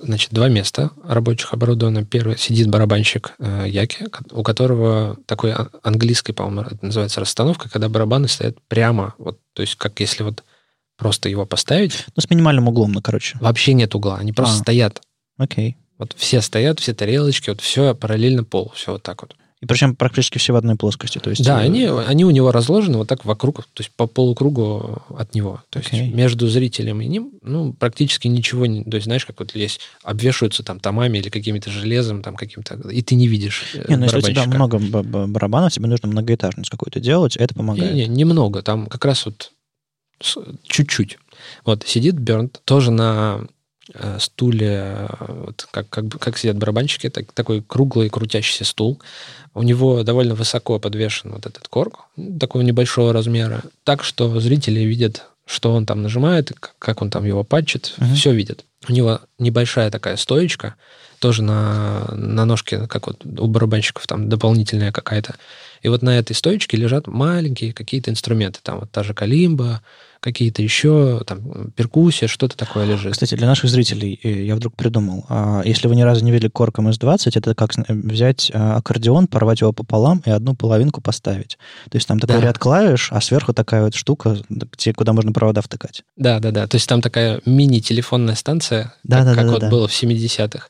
значит, 0.00 0.32
два 0.32 0.48
места 0.48 0.90
рабочих 1.04 1.52
оборудовано. 1.52 2.06
Первый 2.06 2.38
сидит 2.38 2.68
барабанщик 2.70 3.34
э, 3.40 3.66
Яки, 3.68 4.06
у 4.30 4.42
которого 4.42 5.18
такой 5.26 5.52
английский, 5.82 6.32
по-моему, 6.32 6.62
это 6.62 6.78
называется 6.86 7.20
расстановка, 7.20 7.68
когда 7.68 7.90
барабаны 7.90 8.26
стоят 8.28 8.56
прямо, 8.68 9.14
вот, 9.18 9.38
то 9.52 9.60
есть 9.60 9.74
как 9.74 10.00
если 10.00 10.22
вот 10.22 10.44
просто 10.96 11.28
его 11.28 11.44
поставить, 11.44 12.06
Ну, 12.16 12.22
с 12.22 12.30
минимальным 12.30 12.68
углом, 12.68 12.92
ну, 12.92 13.02
короче. 13.02 13.36
вообще 13.42 13.74
нет 13.74 13.94
угла, 13.94 14.16
они 14.16 14.32
просто 14.32 14.54
А. 14.56 14.58
стоят. 14.60 15.02
Окей. 15.36 15.76
Вот 15.98 16.14
все 16.16 16.40
стоят, 16.40 16.80
все 16.80 16.94
тарелочки, 16.94 17.50
вот 17.50 17.60
все 17.60 17.94
параллельно 17.94 18.44
полу, 18.44 18.72
все 18.74 18.92
вот 18.92 19.02
так 19.02 19.20
вот. 19.20 19.34
И 19.60 19.66
причем 19.66 19.96
практически 19.96 20.38
все 20.38 20.52
в 20.52 20.56
одной 20.56 20.76
плоскости. 20.76 21.18
То 21.18 21.30
есть, 21.30 21.44
Да, 21.44 21.60
э, 21.60 21.64
они, 21.64 21.84
они 21.84 22.24
у 22.24 22.30
него 22.30 22.52
разложены 22.52 22.98
вот 22.98 23.08
так 23.08 23.24
вокруг, 23.24 23.64
то 23.64 23.80
есть 23.80 23.90
по 23.96 24.06
полукругу 24.06 25.02
от 25.16 25.34
него. 25.34 25.62
То 25.70 25.80
есть 25.80 25.92
Окей. 25.92 26.12
между 26.12 26.46
зрителем 26.46 27.00
и 27.00 27.06
ним, 27.06 27.32
ну, 27.42 27.72
практически 27.72 28.28
ничего 28.28 28.66
не... 28.66 28.84
То 28.84 28.96
есть, 28.96 29.06
знаешь, 29.06 29.26
как 29.26 29.40
вот 29.40 29.54
есть, 29.56 29.80
обвешиваются 30.04 30.62
там 30.62 30.78
томами 30.78 31.18
или 31.18 31.28
какими-то 31.28 31.70
железом, 31.70 32.22
там 32.22 32.36
каким-то... 32.36 32.76
И 32.90 33.02
ты 33.02 33.16
не 33.16 33.26
видишь 33.26 33.64
э, 33.74 33.86
Не, 33.88 33.96
ну 33.96 34.04
если 34.04 34.18
у 34.18 34.22
тебя 34.22 34.46
много 34.46 34.78
барабанов, 34.78 35.72
тебе 35.72 35.88
нужно 35.88 36.08
многоэтажность 36.08 36.70
какую-то 36.70 37.00
делать, 37.00 37.36
это 37.36 37.54
помогает. 37.54 37.94
Не, 37.94 38.06
не, 38.06 38.16
немного, 38.18 38.62
там 38.62 38.86
как 38.86 39.04
раз 39.04 39.26
вот 39.26 39.52
чуть-чуть. 40.62 41.18
Вот 41.64 41.84
сидит 41.86 42.14
Бернт 42.14 42.60
тоже 42.64 42.90
на 42.90 43.46
стуле, 44.18 45.08
э, 45.08 45.42
вот 45.46 45.66
как, 45.70 45.88
как, 45.88 46.08
как 46.18 46.38
сидят 46.38 46.56
барабанщики, 46.58 47.08
так- 47.08 47.32
такой 47.32 47.62
круглый 47.62 48.10
крутящийся 48.10 48.64
стул. 48.64 49.00
У 49.54 49.62
него 49.62 50.02
довольно 50.02 50.34
высоко 50.34 50.78
подвешен 50.78 51.32
вот 51.32 51.46
этот 51.46 51.68
корк, 51.68 52.06
ну, 52.16 52.38
такого 52.38 52.62
небольшого 52.62 53.12
размера, 53.12 53.62
так 53.84 54.04
что 54.04 54.38
зрители 54.40 54.80
видят, 54.80 55.24
что 55.46 55.72
он 55.72 55.86
там 55.86 56.02
нажимает, 56.02 56.52
как 56.78 57.00
он 57.02 57.10
там 57.10 57.24
его 57.24 57.42
патчит, 57.44 57.94
Мгм. 57.96 58.14
все 58.14 58.32
видят. 58.32 58.64
У 58.88 58.92
него 58.92 59.20
небольшая 59.38 59.90
такая 59.90 60.16
стоечка, 60.16 60.74
тоже 61.18 61.42
на, 61.42 62.04
на 62.14 62.44
ножке, 62.44 62.86
как 62.86 63.08
вот 63.08 63.24
у 63.24 63.46
барабанщиков 63.48 64.06
там 64.06 64.28
дополнительная 64.28 64.92
какая-то. 64.92 65.34
И 65.82 65.88
вот 65.88 66.02
на 66.02 66.16
этой 66.16 66.34
стоечке 66.36 66.76
лежат 66.76 67.06
маленькие 67.08 67.72
какие-то 67.72 68.10
инструменты. 68.10 68.60
Там 68.62 68.80
вот 68.80 68.90
та 68.92 69.02
же 69.02 69.14
калимба, 69.14 69.80
какие-то 70.20 70.62
еще, 70.62 71.22
там, 71.26 71.70
перкуссия, 71.72 72.28
что-то 72.28 72.56
такое 72.56 72.84
лежит. 72.86 73.12
Кстати, 73.12 73.34
для 73.34 73.46
наших 73.46 73.70
зрителей 73.70 74.18
э, 74.22 74.44
я 74.44 74.56
вдруг 74.56 74.74
придумал. 74.74 75.24
а, 75.28 75.62
Если 75.64 75.88
вы 75.88 75.96
ни 75.96 76.02
разу 76.02 76.24
не 76.24 76.30
видели 76.32 76.48
корк 76.48 76.78
МС-20, 76.78 77.32
это 77.34 77.54
как 77.54 77.72
взять 77.88 78.50
а, 78.54 78.76
аккордеон, 78.76 79.26
порвать 79.28 79.60
его 79.60 79.72
пополам 79.72 80.22
и 80.26 80.30
одну 80.30 80.54
половинку 80.54 81.00
поставить. 81.00 81.58
То 81.90 81.96
есть 81.96 82.08
там 82.08 82.18
такой 82.18 82.36
Да. 82.36 82.42
ряд 82.42 82.58
клавиш, 82.58 83.08
а 83.12 83.20
сверху 83.20 83.52
такая 83.54 83.84
вот 83.84 83.94
штука, 83.94 84.36
где, 84.48 84.92
куда 84.92 85.12
можно 85.12 85.32
провода 85.32 85.62
втыкать. 85.62 86.02
Да, 86.16 86.40
да, 86.40 86.50
да. 86.50 86.66
То 86.66 86.76
есть 86.76 86.88
там 86.88 87.00
такая 87.00 87.40
мини-телефонная 87.46 88.34
станция, 88.34 88.94
Да, 89.04 89.18
как, 89.18 89.26
да, 89.26 89.34
как 89.34 89.44
да, 89.46 89.52
вот 89.52 89.60
да. 89.60 89.70
было 89.70 89.88
в 89.88 89.92
70-х. 89.92 90.68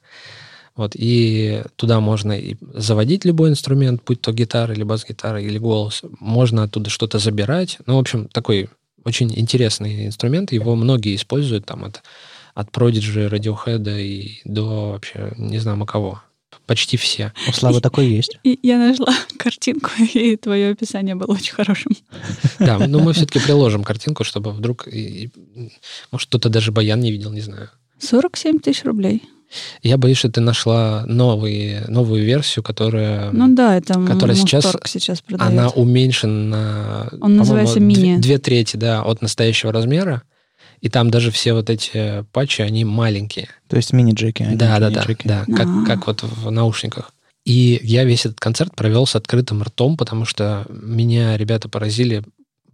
Вот, 0.76 0.92
и 0.94 1.64
туда 1.74 1.98
можно 1.98 2.38
и 2.38 2.54
заводить 2.72 3.24
любой 3.24 3.50
инструмент, 3.50 4.00
будь 4.06 4.20
то 4.20 4.32
гитара 4.32 4.72
или 4.72 4.84
бас-гитара 4.84 5.42
или 5.42 5.58
голос. 5.58 6.02
Можно 6.20 6.62
оттуда 6.62 6.88
что-то 6.88 7.18
забирать. 7.18 7.78
Ну, 7.86 7.96
в 7.96 7.98
общем, 7.98 8.28
такой 8.28 8.68
очень 9.04 9.32
интересный 9.38 10.06
инструмент. 10.06 10.52
Его 10.52 10.74
многие 10.76 11.14
используют 11.16 11.66
там 11.66 11.84
от, 11.84 12.02
от 12.54 12.70
Prodigy, 12.70 13.28
Radiohead 13.30 14.00
и 14.02 14.40
до 14.44 14.92
вообще 14.92 15.32
не 15.36 15.58
знаю 15.58 15.84
кого. 15.86 16.22
Почти 16.66 16.96
все. 16.98 17.32
У 17.48 17.52
Славы 17.52 17.80
такой 17.80 18.06
есть. 18.08 18.38
И 18.44 18.58
я 18.62 18.78
нашла 18.78 19.14
картинку, 19.38 19.90
и 20.14 20.36
твое 20.36 20.70
описание 20.70 21.14
было 21.14 21.32
очень 21.34 21.54
хорошим. 21.54 21.92
Да, 22.58 22.78
ну 22.86 23.00
мы 23.00 23.12
все-таки 23.14 23.38
приложим 23.40 23.84
картинку, 23.84 24.22
чтобы 24.24 24.52
вдруг... 24.52 24.86
и- 24.86 25.24
и, 25.24 25.30
может, 26.10 26.28
кто-то 26.28 26.48
даже 26.50 26.70
баян 26.72 27.00
не 27.00 27.10
видел, 27.10 27.32
не 27.32 27.40
знаю. 27.40 27.70
47 28.00 28.58
тысяч 28.60 28.84
рублей. 28.84 29.22
Я 29.82 29.96
боюсь, 29.96 30.18
что 30.18 30.30
ты 30.30 30.40
нашла 30.40 31.04
новые, 31.06 31.84
новую 31.88 32.24
версию, 32.24 32.62
которая... 32.62 33.30
Ну 33.32 33.54
да, 33.54 33.76
это 33.76 33.94
которая 34.04 34.36
сейчас- 34.36 34.76
сейчас 34.84 35.20
продает. 35.20 35.50
Она 35.52 35.68
уменьшена 35.70 36.32
на... 36.32 37.08
Он 37.20 37.36
называется 37.36 37.80
мини. 37.80 38.14
Две, 38.16 38.18
две 38.18 38.38
трети, 38.38 38.76
да, 38.76 39.02
от 39.02 39.22
настоящего 39.22 39.72
размера. 39.72 40.22
И 40.80 40.88
там 40.88 41.10
даже 41.10 41.30
все 41.30 41.54
вот 41.54 41.70
эти 41.70 42.24
патчи, 42.32 42.62
они 42.62 42.84
маленькие. 42.84 43.48
То 43.68 43.76
есть 43.76 43.92
мини-джеки. 43.92 44.42
а 44.42 44.54
да, 44.56 44.78
да, 44.78 44.90
да, 44.90 45.00
мини-джеки. 45.00 45.26
да, 45.26 45.44
как, 45.46 45.66
А. 45.66 45.84
как 45.86 46.06
вот 46.06 46.22
в 46.22 46.50
наушниках. 46.50 47.12
И 47.44 47.80
я 47.82 48.04
весь 48.04 48.26
этот 48.26 48.38
концерт 48.40 48.76
провел 48.76 49.06
с 49.06 49.16
открытым 49.16 49.62
ртом, 49.62 49.96
потому 49.96 50.24
что 50.26 50.66
меня 50.68 51.36
ребята 51.36 51.68
поразили 51.68 52.22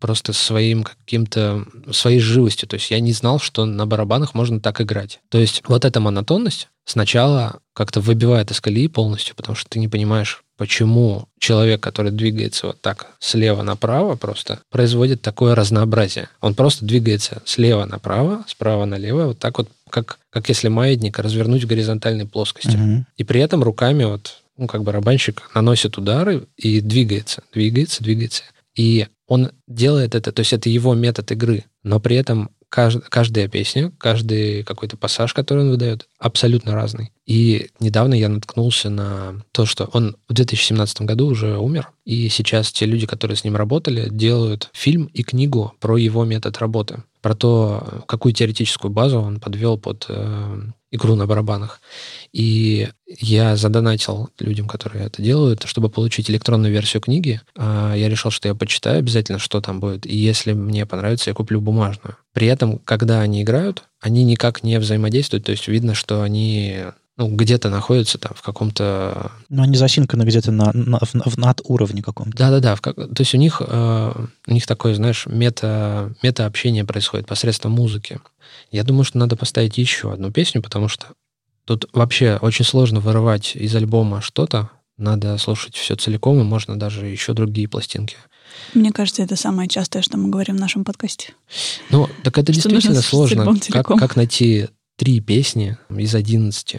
просто 0.04 0.34
своим 0.34 0.84
каким-то, 0.84 1.64
своей 1.90 2.20
живостью. 2.20 2.68
То 2.68 2.74
есть 2.74 2.90
я 2.90 3.00
не 3.00 3.14
знал, 3.14 3.38
что 3.38 3.64
на 3.64 3.86
барабанах 3.86 4.34
можно 4.34 4.60
так 4.60 4.82
играть. 4.82 5.20
То 5.30 5.38
есть 5.38 5.62
вот 5.66 5.86
эта 5.86 5.98
монотонность 5.98 6.68
сначала 6.84 7.60
как-то 7.72 8.02
выбивает 8.02 8.50
из 8.50 8.60
колеи 8.60 8.88
полностью, 8.88 9.34
потому 9.34 9.56
что 9.56 9.70
ты 9.70 9.78
не 9.78 9.88
понимаешь, 9.88 10.44
почему 10.58 11.26
человек, 11.38 11.80
который 11.80 12.10
двигается 12.10 12.66
вот 12.66 12.82
так 12.82 13.12
слева 13.18 13.62
направо 13.62 14.14
просто, 14.16 14.60
производит 14.70 15.22
такое 15.22 15.54
разнообразие. 15.54 16.28
Он 16.42 16.54
просто 16.54 16.84
двигается 16.84 17.40
слева 17.46 17.86
направо, 17.86 18.44
справа 18.46 18.84
налево, 18.84 19.28
вот 19.28 19.38
так 19.38 19.56
вот, 19.56 19.70
как, 19.88 20.18
как 20.28 20.50
если 20.50 20.68
маятник 20.68 21.18
развернуть 21.18 21.64
в 21.64 21.66
горизонтальной 21.66 22.26
плоскости. 22.26 22.76
Мгм. 22.76 23.06
И 23.16 23.24
при 23.24 23.40
этом 23.40 23.62
руками 23.62 24.04
вот, 24.04 24.42
ну, 24.58 24.66
как 24.66 24.82
барабанщик 24.82 25.50
наносит 25.54 25.96
удары 25.96 26.46
и 26.58 26.82
двигается, 26.82 27.42
двигается, 27.54 28.04
двигается. 28.04 28.42
И 28.76 29.06
он 29.26 29.50
делает 29.66 30.14
это, 30.14 30.32
то 30.32 30.40
есть 30.40 30.52
это 30.52 30.68
его 30.68 30.94
метод 30.94 31.30
игры, 31.32 31.64
но 31.82 32.00
при 32.00 32.16
этом 32.16 32.50
кажд- 32.70 33.04
каждая 33.08 33.48
песня, 33.48 33.92
каждый 33.98 34.64
какой-то 34.64 34.96
пассаж, 34.96 35.32
который 35.32 35.64
он 35.64 35.70
выдает, 35.70 36.08
абсолютно 36.18 36.74
разный. 36.74 37.12
И 37.26 37.68
недавно 37.80 38.14
я 38.14 38.28
наткнулся 38.28 38.90
на 38.90 39.42
то, 39.52 39.64
что 39.64 39.88
он 39.92 40.16
в 40.28 40.34
2017 40.34 41.02
году 41.02 41.26
уже 41.26 41.56
умер, 41.56 41.90
и 42.04 42.28
сейчас 42.28 42.72
те 42.72 42.86
люди, 42.86 43.06
которые 43.06 43.36
с 43.36 43.44
ним 43.44 43.56
работали, 43.56 44.08
делают 44.10 44.70
фильм 44.72 45.04
и 45.06 45.22
книгу 45.22 45.72
про 45.80 45.96
его 45.96 46.24
метод 46.24 46.58
работы, 46.58 47.02
про 47.24 47.34
то, 47.34 48.04
какую 48.06 48.34
теоретическую 48.34 48.90
базу 48.90 49.18
он 49.18 49.40
подвел 49.40 49.78
под 49.78 50.04
э, 50.10 50.58
игру 50.90 51.14
на 51.14 51.26
барабанах. 51.26 51.80
И 52.34 52.90
я 53.06 53.56
задонатил 53.56 54.28
людям, 54.38 54.68
которые 54.68 55.06
это 55.06 55.22
делают, 55.22 55.62
чтобы 55.64 55.88
получить 55.88 56.28
электронную 56.28 56.70
версию 56.70 57.00
книги. 57.00 57.40
А, 57.56 57.94
Я 57.94 58.10
решил, 58.10 58.30
что 58.30 58.48
я 58.48 58.54
почитаю 58.54 58.98
обязательно, 58.98 59.38
что 59.38 59.62
там 59.62 59.80
будет. 59.80 60.04
И 60.04 60.14
если 60.14 60.52
мне 60.52 60.84
понравится, 60.84 61.30
я 61.30 61.34
куплю 61.34 61.62
бумажную. 61.62 62.18
При 62.34 62.46
этом, 62.46 62.78
когда 62.80 63.22
они 63.22 63.40
играют, 63.40 63.84
они 64.02 64.22
никак 64.22 64.62
не 64.62 64.78
взаимодействуют. 64.78 65.46
То 65.46 65.52
есть 65.52 65.66
видно, 65.66 65.94
что 65.94 66.20
они 66.20 66.84
ну, 67.16 67.28
где-то 67.28 67.70
находятся 67.70 68.18
там 68.18 68.32
в 68.34 68.42
каком-то... 68.42 69.30
Ну, 69.48 69.62
они 69.62 69.76
засинканы 69.76 70.24
где-то 70.24 70.50
на, 70.50 70.72
на, 70.72 70.98
в, 70.98 71.14
в 71.14 71.38
надуровне 71.38 72.02
каком-то. 72.02 72.36
Да-да-да. 72.36 72.76
как- 72.76 72.96
То 72.96 73.20
есть 73.20 73.34
у 73.34 73.38
них, 73.38 73.62
э, 73.64 74.26
у 74.46 74.52
них 74.52 74.66
такое, 74.66 74.94
знаешь, 74.94 75.26
мета, 75.26 76.12
мета-общение 76.22 76.84
происходит 76.84 77.26
посредством 77.26 77.72
музыки. 77.72 78.20
Я 78.72 78.82
думаю, 78.82 79.04
что 79.04 79.18
надо 79.18 79.36
поставить 79.36 79.78
еще 79.78 80.12
одну 80.12 80.32
песню, 80.32 80.60
потому 80.60 80.88
что 80.88 81.06
тут 81.64 81.88
вообще 81.92 82.38
очень 82.42 82.64
сложно 82.64 82.98
вырывать 82.98 83.54
из 83.54 83.74
альбома 83.76 84.20
что-то. 84.20 84.70
Надо 84.96 85.38
слушать 85.38 85.74
все 85.76 85.96
целиком, 85.96 86.40
и 86.40 86.44
можно 86.44 86.78
даже 86.78 87.06
еще 87.06 87.32
другие 87.32 87.68
пластинки. 87.68 88.16
Мне 88.74 88.92
кажется, 88.92 89.22
это 89.22 89.36
самое 89.36 89.68
частое, 89.68 90.02
что 90.02 90.16
мы 90.16 90.30
говорим 90.30 90.56
в 90.56 90.60
нашем 90.60 90.84
подкасте. 90.84 91.32
Ну, 91.90 92.08
так 92.22 92.38
это 92.38 92.52
Что 92.52 92.62
действительно 92.62 93.02
сложно. 93.02 93.56
Как, 93.70 93.86
как 93.86 94.16
найти 94.16 94.68
три 94.96 95.20
песни 95.20 95.76
из 95.90 96.14
11. 96.14 96.76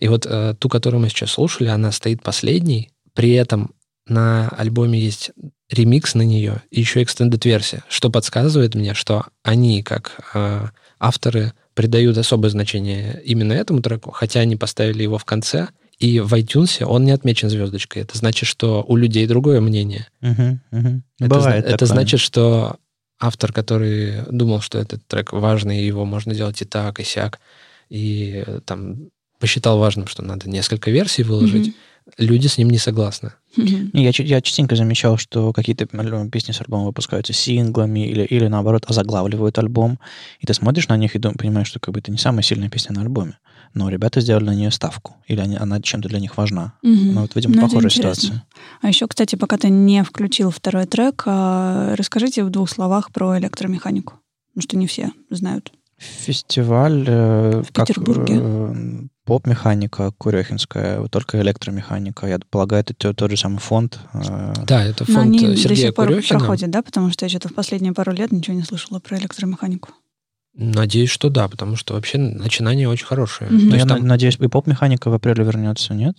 И 0.00 0.08
вот 0.08 0.26
э, 0.26 0.54
ту, 0.58 0.68
которую 0.68 1.00
мы 1.00 1.08
сейчас 1.08 1.32
слушали, 1.32 1.68
она 1.68 1.92
стоит 1.92 2.22
последней. 2.22 2.90
При 3.14 3.32
этом 3.32 3.72
на 4.06 4.48
альбоме 4.48 4.98
есть 4.98 5.30
ремикс 5.70 6.14
на 6.14 6.22
нее 6.22 6.62
и 6.70 6.80
еще 6.80 7.02
extended 7.02 7.40
версия, 7.44 7.82
что 7.88 8.10
подсказывает 8.10 8.74
мне, 8.74 8.94
что 8.94 9.26
они, 9.42 9.82
как 9.82 10.20
э, 10.34 10.66
авторы, 10.98 11.52
придают 11.74 12.18
особое 12.18 12.50
значение 12.50 13.20
именно 13.24 13.52
этому 13.52 13.80
треку, 13.80 14.10
хотя 14.10 14.40
они 14.40 14.56
поставили 14.56 15.02
его 15.02 15.18
в 15.18 15.24
конце, 15.24 15.68
и 15.98 16.18
в 16.20 16.32
iTunes 16.34 16.82
он 16.84 17.04
не 17.04 17.10
отмечен 17.12 17.50
звездочкой. 17.50 18.02
Это 18.02 18.16
значит, 18.18 18.48
что 18.48 18.84
у 18.88 18.96
людей 18.96 19.26
другое 19.26 19.60
мнение. 19.60 20.08
Мгм, 20.20 20.60
мгм. 20.70 21.04
Это, 21.20 21.28
Бывает 21.28 21.64
зна- 21.64 21.74
это 21.74 21.86
значит, 21.86 22.20
что 22.20 22.76
автор, 23.20 23.52
который 23.52 24.22
думал, 24.30 24.60
что 24.60 24.78
этот 24.78 25.06
трек 25.06 25.32
важный, 25.32 25.84
его 25.84 26.04
можно 26.04 26.34
делать 26.34 26.60
и 26.62 26.64
так, 26.64 26.98
и 26.98 27.04
сяк, 27.04 27.38
и 27.90 28.42
э, 28.46 28.60
там 28.64 29.10
посчитал 29.38 29.78
важным, 29.78 30.06
что 30.06 30.22
надо 30.22 30.48
несколько 30.48 30.90
версий 30.90 31.22
выложить, 31.22 31.74
люди 32.18 32.46
с 32.46 32.58
ним 32.58 32.70
не 32.70 32.78
согласны. 32.78 33.32
Я, 33.56 34.12
я 34.16 34.40
частенько 34.40 34.76
замечал, 34.76 35.16
что 35.16 35.52
какие-то 35.52 35.86
песни 35.86 36.52
с 36.52 36.60
альбома 36.60 36.84
выпускаются 36.84 37.32
синглами 37.32 38.08
или, 38.08 38.22
или 38.22 38.46
наоборот 38.46 38.84
озаглавливают 38.88 39.58
альбом, 39.58 39.98
и 40.38 40.46
ты 40.46 40.54
смотришь 40.54 40.88
на 40.88 40.96
них 40.96 41.16
и 41.16 41.18
дум, 41.18 41.34
понимаешь, 41.34 41.66
что 41.66 41.80
как 41.80 41.92
бы 41.94 42.00
это 42.00 42.12
не 42.12 42.18
самая 42.18 42.42
сильная 42.42 42.68
песня 42.68 42.94
на 42.94 43.02
альбоме, 43.02 43.38
но 43.74 43.88
ребята 43.88 44.20
сделали 44.20 44.44
на 44.44 44.54
нее 44.54 44.70
ставку, 44.70 45.16
или 45.26 45.40
они, 45.40 45.56
она 45.56 45.80
чем-то 45.80 46.08
для 46.08 46.20
них 46.20 46.36
важна. 46.36 46.74
Мгм. 46.82 47.14
Ну, 47.14 47.20
вот, 47.22 47.34
видимо, 47.34 47.56
Ну, 47.56 47.62
похожая 47.62 47.90
ситуация. 47.90 48.44
А 48.82 48.88
еще, 48.88 49.06
кстати, 49.08 49.36
пока 49.36 49.56
ты 49.58 49.68
не 49.68 50.04
включил 50.04 50.50
второй 50.50 50.86
трек, 50.86 51.24
а, 51.26 51.94
расскажите 51.96 52.44
в 52.44 52.50
двух 52.50 52.70
словах 52.70 53.12
про 53.12 53.38
электромеханику. 53.38 54.14
Потому 54.52 54.62
что 54.62 54.76
не 54.76 54.86
все 54.86 55.10
знают. 55.30 55.72
Фестиваль 55.98 57.04
э, 57.06 57.62
В 57.62 57.72
как 57.72 57.88
Петербурге. 57.88 58.40
Поп-механика 59.30 60.10
Курехинская, 60.18 61.06
только 61.06 61.40
электромеханика. 61.40 62.26
Я 62.26 62.40
полагаю, 62.50 62.82
это 62.82 63.12
тот, 63.14 63.30
же 63.30 63.36
самый 63.36 63.58
фонд. 63.60 64.00
э, 64.12 64.52
Да, 64.66 64.82
это 64.84 65.04
Но 65.06 65.14
фонд 65.14 65.26
они 65.26 65.44
э, 65.44 65.48
до 65.50 65.56
Сергея 65.56 65.86
сих 65.86 65.94
пор 65.94 66.08
Курехина. 66.08 66.38
проходят, 66.40 66.70
да? 66.72 66.82
Потому 66.82 67.12
что 67.12 67.24
я 67.24 67.28
что-то 67.28 67.48
в 67.48 67.54
последние 67.54 67.92
пару 67.92 68.10
лет 68.12 68.32
ничего 68.32 68.56
не 68.56 68.64
слышала 68.64 68.98
про 68.98 69.16
электромеханику. 69.18 69.90
Надеюсь, 70.56 71.10
что 71.10 71.28
да, 71.30 71.46
потому 71.46 71.76
что 71.76 71.94
вообще 71.94 72.18
начинание 72.18 72.88
очень 72.88 73.06
хорошее. 73.06 73.48
Мгм. 73.52 73.60
То 73.60 73.66
Ну, 73.66 73.70
есть 73.74 73.84
я 73.84 73.88
там- 73.88 74.00
на- 74.00 74.06
надеюсь, 74.08 74.36
и 74.40 74.48
поп-механика 74.48 75.10
в 75.10 75.14
апреле 75.14 75.44
вернется, 75.44 75.94
нет? 75.94 76.16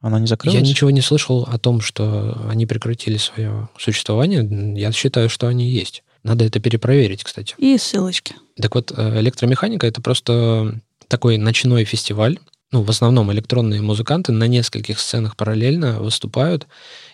Она 0.00 0.20
не 0.20 0.28
закрылась? 0.28 0.54
Я 0.60 0.64
ничего 0.64 0.90
не 0.90 1.00
слышал 1.00 1.42
о 1.50 1.58
том, 1.58 1.80
что 1.80 2.40
они 2.48 2.66
прекратили 2.66 3.16
свое 3.16 3.68
существование. 3.76 4.76
Я 4.78 4.92
считаю, 4.92 5.28
что 5.28 5.48
они 5.48 5.68
есть. 5.68 6.04
Надо 6.22 6.44
это 6.44 6.60
перепроверить, 6.60 7.24
кстати. 7.24 7.56
И 7.58 7.76
ссылочки. 7.78 8.36
Так 8.62 8.76
вот, 8.76 8.92
э, 8.96 9.20
электромеханика 9.20 9.88
это 9.88 10.00
просто 10.00 10.78
такой 11.14 11.38
ночной 11.38 11.84
фестиваль. 11.84 12.40
Ну, 12.72 12.82
в 12.82 12.90
основном 12.90 13.30
электронные 13.30 13.80
музыканты 13.80 14.32
на 14.32 14.48
нескольких 14.48 14.98
сценах 14.98 15.36
параллельно 15.36 16.00
выступают. 16.00 16.66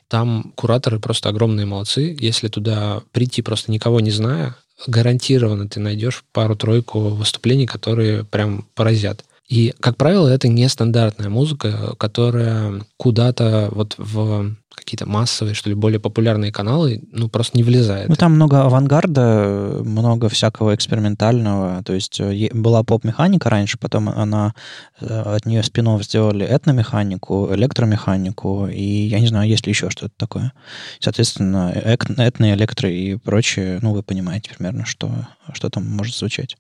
Там 0.09 0.55
кураторы 0.55 0.99
просто 0.99 1.29
огромные 1.29 1.67
молодцы. 1.67 2.17
Если 2.19 2.49
туда 2.49 3.03
прийти 3.13 3.43
просто 3.43 3.71
никого 3.71 4.01
не 4.01 4.11
зная, 4.11 4.57
гарантированно 4.87 5.69
ты 5.69 5.81
найдешь 5.81 6.25
пару-тройку 6.33 7.11
выступлений, 7.11 7.67
которые 7.67 8.25
прям 8.25 8.67
поразят. 8.75 9.27
И, 9.51 9.75
как 9.81 9.97
правило, 9.97 10.29
это 10.29 10.47
нестандартная 10.47 11.29
музыка, 11.29 11.95
которая 11.99 12.83
куда-то 12.97 13.69
вот 13.73 13.97
в 13.99 14.55
какие-то 14.73 15.07
массовые, 15.07 15.55
что 15.55 15.69
ли, 15.69 15.75
более 15.75 15.99
популярные 15.99 16.53
каналы, 16.53 17.03
ну, 17.11 17.29
просто 17.29 17.57
не 17.57 17.65
влезает. 17.65 18.09
Ну, 18.09 18.15
там 18.15 18.33
много 18.33 18.63
авангарда, 18.63 19.83
много 19.85 20.29
всякого 20.29 20.75
экспериментального. 20.75 21.83
То 21.83 21.93
есть 21.93 22.21
э, 22.21 22.49
была 22.53 22.85
поп-механика 22.85 23.51
раньше, 23.51 23.77
потом 23.77 24.09
она 24.09 24.55
э, 25.01 25.07
от 25.07 25.45
нее 25.47 25.65
спинов 25.65 26.05
сделали 26.05 26.47
этномеханику, 26.47 27.53
электромеханику, 27.53 28.69
и 28.69 28.83
я 28.83 29.19
не 29.19 29.27
знаю, 29.27 29.49
есть 29.49 29.67
ли 29.67 29.73
еще 29.73 29.91
что-то 29.91 30.15
такое. 30.17 30.53
Соответственно, 31.01 31.73
этно, 31.75 32.55
электро 32.55 32.89
и 32.89 33.17
прочее, 33.17 33.81
ну, 33.83 33.93
вы 33.93 34.05
понимаете 34.05 34.51
примерно, 34.57 34.87
что, 34.87 35.11
что 35.53 35.69
там 35.71 35.85
может 35.87 36.15
звучать. 36.15 36.57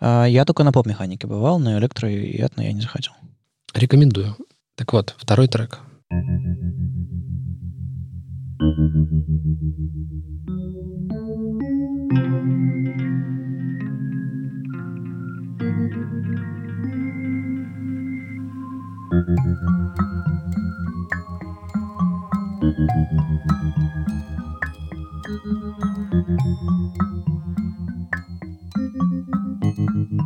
А 0.00 0.24
Я 0.24 0.44
только 0.44 0.64
на 0.64 0.72
поп-механике 0.72 1.26
бывал, 1.26 1.58
на 1.58 1.78
электро 1.78 2.10
и 2.10 2.36
этно 2.38 2.62
я 2.62 2.72
не 2.72 2.80
заходил. 2.80 3.12
Рекомендую. 3.74 4.36
Так 4.76 4.92
вот, 4.92 5.14
второй 5.18 5.46
трек. 5.46 5.80
Мне 30.00 30.16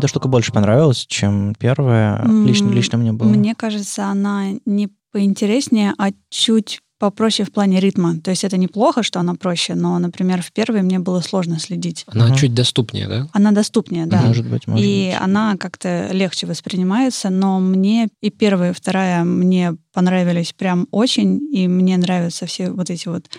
эта 0.00 0.08
штука 0.08 0.28
больше 0.28 0.52
понравилась, 0.52 1.06
чем 1.06 1.54
первая. 1.58 2.22
Лично, 2.44 2.68
лично 2.70 2.98
мне 2.98 3.12
было. 3.12 3.28
Мне 3.28 3.54
кажется, 3.54 4.06
она 4.06 4.48
не 4.66 4.88
поинтереснее, 5.12 5.94
а 5.98 6.10
чуть 6.28 6.80
попроще 6.98 7.48
в 7.48 7.52
плане 7.52 7.80
ритма. 7.80 8.18
То 8.20 8.30
есть 8.30 8.44
это 8.44 8.58
неплохо, 8.58 9.02
что 9.02 9.20
она 9.20 9.34
проще, 9.34 9.74
но, 9.74 9.98
например, 9.98 10.42
в 10.42 10.52
первой 10.52 10.82
мне 10.82 10.98
было 10.98 11.20
сложно 11.22 11.58
следить. 11.58 12.04
Она 12.08 12.26
Мгм. 12.26 12.34
чуть 12.34 12.54
доступнее, 12.54 13.08
да? 13.08 13.26
Она 13.32 13.52
доступнее, 13.52 14.04
да. 14.04 14.20
Может 14.20 14.46
быть, 14.46 14.66
может 14.66 14.84
и 14.84 15.08
быть. 15.12 15.16
она 15.22 15.56
как-то 15.56 16.08
легче 16.12 16.46
воспринимается, 16.46 17.30
но 17.30 17.58
мне 17.58 18.08
и 18.20 18.28
первая, 18.28 18.72
и 18.72 18.74
вторая 18.74 19.24
мне 19.24 19.76
понравились 19.94 20.52
прям 20.52 20.88
очень, 20.90 21.40
и 21.54 21.66
мне 21.68 21.96
нравятся 21.96 22.44
все 22.44 22.70
вот 22.70 22.90
эти 22.90 23.08
вот 23.08 23.30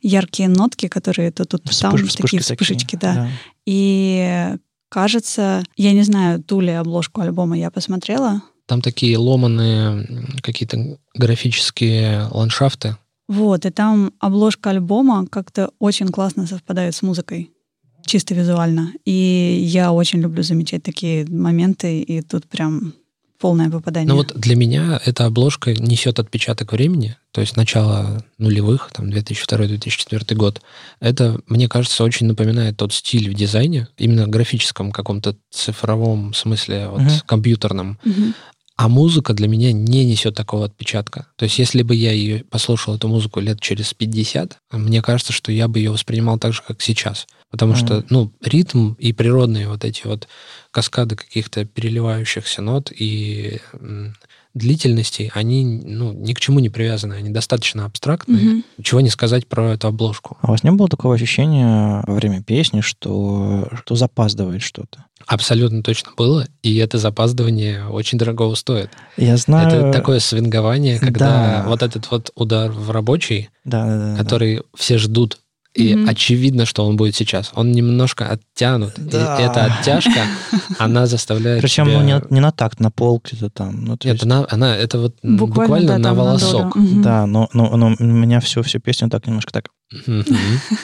яркие 0.00 0.48
нотки, 0.48 0.88
которые 0.88 1.30
то 1.30 1.44
тут, 1.44 1.64
то 1.64 1.78
там, 1.78 1.94
Вспыш- 1.96 2.16
такие 2.16 2.40
вспышки 2.40 2.54
вспышечки, 2.54 2.96
да. 2.96 3.28
И 3.66 4.56
кажется, 4.90 5.64
я 5.76 5.92
не 5.92 6.02
знаю, 6.02 6.42
ту 6.42 6.60
ли 6.60 6.72
обложку 6.72 7.22
альбома 7.22 7.56
я 7.56 7.70
посмотрела. 7.70 8.42
Там 8.66 8.82
такие 8.82 9.16
ломаные 9.16 10.06
какие-то 10.42 10.98
графические 11.14 12.28
ландшафты. 12.30 12.96
Вот, 13.26 13.64
и 13.64 13.70
там 13.70 14.12
обложка 14.18 14.70
альбома 14.70 15.26
как-то 15.26 15.70
очень 15.78 16.08
классно 16.08 16.46
совпадает 16.46 16.94
с 16.94 17.02
музыкой, 17.02 17.50
чисто 18.04 18.34
визуально. 18.34 18.92
И 19.04 19.60
я 19.64 19.92
очень 19.92 20.20
люблю 20.20 20.42
замечать 20.42 20.82
такие 20.82 21.24
моменты, 21.26 22.00
и 22.00 22.22
тут 22.22 22.46
прям 22.48 22.92
полное 23.40 23.70
попадание. 23.70 24.08
Ну 24.08 24.16
вот 24.16 24.32
для 24.34 24.54
меня 24.54 25.00
эта 25.04 25.24
обложка 25.24 25.72
несет 25.72 26.18
отпечаток 26.18 26.72
времени, 26.72 27.16
то 27.32 27.40
есть 27.40 27.56
начало 27.56 28.22
нулевых, 28.38 28.90
там 28.92 29.06
2002-2004 29.08 30.34
год. 30.34 30.60
Это, 31.00 31.40
мне 31.48 31.68
кажется, 31.68 32.04
очень 32.04 32.26
напоминает 32.26 32.76
тот 32.76 32.92
стиль 32.92 33.30
в 33.30 33.34
дизайне, 33.34 33.88
именно 33.96 34.28
графическом 34.28 34.92
каком-то 34.92 35.36
цифровом 35.50 36.34
смысле, 36.34 36.88
вот 36.88 37.00
uh-huh. 37.00 37.22
компьютерном. 37.26 37.98
Мгм. 38.04 38.34
А 38.80 38.88
музыка 38.88 39.34
для 39.34 39.46
меня 39.46 39.74
не 39.74 40.06
несет 40.06 40.34
такого 40.34 40.64
отпечатка. 40.64 41.26
То 41.36 41.44
есть 41.44 41.58
если 41.58 41.82
бы 41.82 41.94
я 41.94 42.12
ее 42.12 42.44
послушал, 42.44 42.94
эту 42.94 43.08
музыку 43.08 43.38
лет 43.38 43.60
через 43.60 43.92
50, 43.92 44.56
мне 44.72 45.02
кажется, 45.02 45.34
что 45.34 45.52
я 45.52 45.68
бы 45.68 45.80
ее 45.80 45.90
воспринимал 45.90 46.38
так 46.38 46.54
же, 46.54 46.62
как 46.66 46.80
сейчас. 46.80 47.26
Потому 47.50 47.72
Мгм. 47.72 47.78
что, 47.78 48.04
ну, 48.08 48.32
ритм 48.42 48.94
и 48.94 49.12
природные 49.12 49.68
вот 49.68 49.84
эти 49.84 50.06
вот 50.06 50.28
каскады 50.70 51.14
каких-то 51.14 51.66
переливающихся 51.66 52.62
нот 52.62 52.90
и 52.90 53.60
длительностей, 54.54 55.30
они, 55.34 55.64
ну, 55.84 56.12
ни 56.12 56.32
к 56.32 56.40
чему 56.40 56.58
не 56.60 56.68
привязаны, 56.68 57.14
они 57.14 57.30
достаточно 57.30 57.84
абстрактные. 57.84 58.42
Мгм. 58.44 58.64
Чего 58.82 59.00
не 59.00 59.08
сказать 59.10 59.46
про 59.46 59.72
эту 59.74 59.88
обложку. 59.88 60.38
А 60.42 60.48
у 60.48 60.50
вас 60.50 60.64
не 60.64 60.70
было 60.72 60.88
такого 60.88 61.14
ощущения 61.14 62.02
во 62.06 62.14
время 62.14 62.42
песни, 62.42 62.80
что, 62.80 63.68
что 63.84 63.94
запаздывает 63.94 64.62
что-то? 64.62 65.04
Абсолютно 65.26 65.82
точно 65.82 66.10
было, 66.16 66.46
и 66.62 66.76
это 66.78 66.98
запаздывание 66.98 67.86
очень 67.86 68.18
дорого 68.18 68.52
стоит. 68.54 68.90
Я 69.16 69.36
знаю... 69.36 69.68
Это 69.68 69.92
такое 69.92 70.18
свингование, 70.18 70.98
когда 70.98 71.62
Да. 71.62 71.64
вот 71.68 71.82
этот 71.82 72.10
вот 72.10 72.30
удар 72.34 72.70
в 72.72 72.90
рабочий, 72.90 73.50
Да, 73.64 73.84
да, 73.86 73.98
да, 73.98 74.12
да. 74.12 74.18
который 74.18 74.62
все 74.74 74.98
ждут, 74.98 75.38
и 75.74 75.94
Мгм. 75.94 76.08
очевидно, 76.08 76.66
что 76.66 76.84
он 76.84 76.96
будет 76.96 77.14
сейчас. 77.14 77.52
Он 77.54 77.70
немножко 77.70 78.28
оттянут. 78.28 78.98
И 78.98 79.02
Да. 79.02 79.38
эта 79.40 79.66
оттяжка, 79.66 80.22
она 80.78 81.06
заставляет 81.06 81.62
Причем 81.62 81.86
тебя- 81.86 81.98
ну, 82.00 82.04
не, 82.04 82.14
на- 82.18 82.24
не 82.30 82.40
на 82.40 82.50
такт, 82.50 82.80
на 82.80 82.90
пол 82.90 83.22
где-то 83.24 83.50
там. 83.50 83.84
Ну, 83.84 83.96
то 83.96 84.08
Нет, 84.08 84.14
есть- 84.16 84.24
она, 84.24 84.46
она 84.50 84.76
это 84.76 84.98
вот 84.98 85.14
Буквально, 85.22 85.46
буквально, 85.46 85.88
да, 85.92 85.98
на 85.98 86.14
волосок. 86.14 86.74
Мгм. 86.76 87.02
Да, 87.02 87.26
но, 87.26 87.48
но, 87.52 87.76
но 87.76 87.94
у 87.98 88.04
меня 88.04 88.40
всю, 88.40 88.62
всю 88.62 88.80
песню 88.80 89.08
так 89.08 89.26
немножко 89.26 89.52
так... 89.52 89.68
Мгм, 90.06 90.24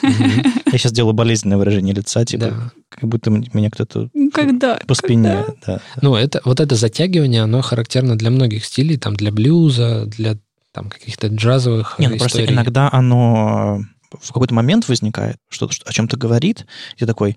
мгм. 0.01 0.43
Я 0.71 0.77
сейчас 0.77 0.91
делаю 0.91 1.13
болезненное 1.13 1.57
выражение 1.57 1.93
лица, 1.93 2.23
типа, 2.25 2.45
Да. 2.45 2.71
как 2.89 3.09
будто 3.09 3.29
меня 3.29 3.69
кто-то 3.69 4.09
Когда? 4.33 4.79
по 4.87 4.93
спине... 4.95 5.45
Да. 5.65 5.79
Ну, 6.01 6.15
это, 6.15 6.41
вот 6.45 6.59
это 6.59 6.75
затягивание, 6.75 7.43
оно 7.43 7.61
характерно 7.61 8.17
для 8.17 8.29
многих 8.31 8.63
стилей, 8.65 8.97
там, 8.97 9.15
для 9.15 9.31
блюза, 9.31 10.05
для 10.05 10.37
там, 10.73 10.89
каких-то 10.89 11.27
джазовых 11.27 11.95
Не, 11.99 12.07
ну 12.07 12.15
э, 12.15 12.17
просто 12.19 12.39
историй. 12.39 12.53
иногда 12.53 12.89
оно 12.91 13.81
в 14.21 14.27
какой-то 14.31 14.53
момент 14.53 14.87
возникает, 14.87 15.37
что-то, 15.49 15.73
что- 15.73 15.89
о 15.89 15.93
чем-то 15.93 16.17
говорит, 16.17 16.65
и 16.95 16.99
ты 16.99 17.05
такой 17.05 17.35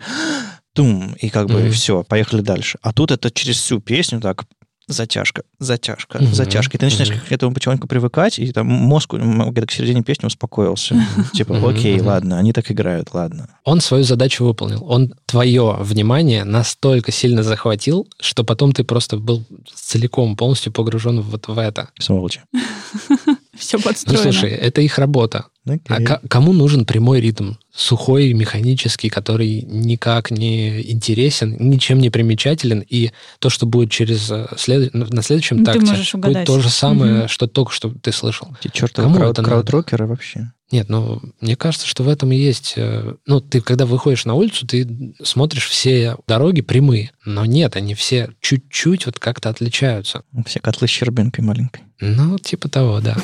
тум, 0.72 1.14
и 1.20 1.28
как 1.30 1.48
бы 1.48 1.60
Мгм. 1.62 1.72
все, 1.72 2.02
поехали 2.04 2.40
дальше. 2.42 2.78
А 2.82 2.92
тут 2.92 3.10
это 3.10 3.30
через 3.30 3.56
всю 3.58 3.80
песню 3.80 4.20
так 4.20 4.44
затяжка, 4.86 5.42
затяжка, 5.60 6.18
Мгм. 6.18 6.34
затяжка. 6.34 6.76
И 6.76 6.80
ты 6.80 6.86
начинаешь 6.86 7.10
Мгм. 7.10 7.20
к 7.28 7.30
этому 7.32 7.54
потихоньку 7.54 7.86
привыкать, 7.86 8.40
и 8.40 8.50
там 8.50 8.66
мозг 8.66 9.14
где-то 9.14 9.66
к 9.68 9.70
середине 9.70 10.02
песни 10.02 10.26
успокоился. 10.26 10.96
Типа, 11.32 11.56
окей, 11.70 12.00
ладно, 12.00 12.38
они 12.38 12.52
так 12.52 12.70
играют, 12.72 13.14
ладно. 13.14 13.48
Он 13.64 13.80
свою 13.80 14.02
задачу 14.02 14.44
выполнил. 14.44 14.84
Он 14.88 15.14
твое 15.26 15.76
внимание 15.78 16.42
настолько 16.42 17.12
сильно 17.12 17.44
захватил, 17.44 18.08
что 18.20 18.42
потом 18.42 18.72
ты 18.72 18.82
просто 18.82 19.16
был 19.16 19.44
целиком, 19.72 20.36
полностью 20.36 20.72
погружен 20.72 21.20
вот 21.20 21.46
в 21.46 21.56
это. 21.58 21.90
Сволочи. 22.00 22.40
Все 23.70 23.78
Ну, 23.78 23.84
подстроено. 23.84 24.22
слушай, 24.22 24.50
это 24.50 24.80
их 24.80 24.98
работа. 24.98 25.46
А 25.66 25.72
Окей. 25.74 26.04
ка- 26.06 26.20
кому 26.28 26.52
нужен 26.52 26.84
прямой 26.84 27.20
ритм? 27.20 27.52
Сухой, 27.72 28.32
механический, 28.32 29.08
который 29.10 29.62
никак 29.62 30.32
не 30.32 30.90
интересен, 30.90 31.56
ничем 31.60 31.98
не 32.00 32.10
примечателен, 32.10 32.80
и 32.80 33.12
то, 33.38 33.48
что 33.48 33.66
будет 33.66 33.90
через 33.92 34.28
э, 34.28 34.48
след- 34.58 34.92
на 34.92 35.22
следующем 35.22 35.58
Ну, 35.58 35.64
такте, 35.64 36.16
будет 36.16 36.46
то 36.46 36.58
же 36.60 36.68
самое, 36.68 37.12
Мгм. 37.20 37.28
что 37.28 37.46
только 37.46 37.70
что 37.72 37.90
ты 37.90 38.10
слышал. 38.10 38.48
Эти 38.64 38.72
чертовы 38.74 39.06
Кому 39.06 39.20
крауд- 39.20 39.30
это 39.32 39.42
краудрокеры 39.44 40.06
вообще. 40.08 40.50
Нет, 40.72 40.88
ну, 40.88 41.20
мне 41.40 41.54
кажется, 41.54 41.86
что 41.86 42.02
в 42.02 42.08
этом 42.08 42.32
и 42.32 42.36
есть... 42.36 42.74
э, 42.76 43.14
Ну, 43.26 43.40
ты, 43.40 43.60
когда 43.60 43.86
выходишь 43.86 44.24
на 44.24 44.34
улицу, 44.34 44.66
ты 44.66 45.14
смотришь 45.22 45.68
все 45.68 46.16
дороги 46.26 46.60
прямые, 46.60 47.12
но 47.24 47.44
нет, 47.44 47.76
они 47.76 47.94
все 47.94 48.30
чуть-чуть 48.40 49.06
вот 49.06 49.20
как-то 49.20 49.48
отличаются. 49.48 50.22
Все 50.46 50.58
котлы 50.58 50.88
с 50.88 50.90
щербинкой 50.90 51.44
маленькой. 51.44 51.82
Ну, 52.00 52.36
типа 52.38 52.68
того, 52.68 53.00
да. 53.00 53.16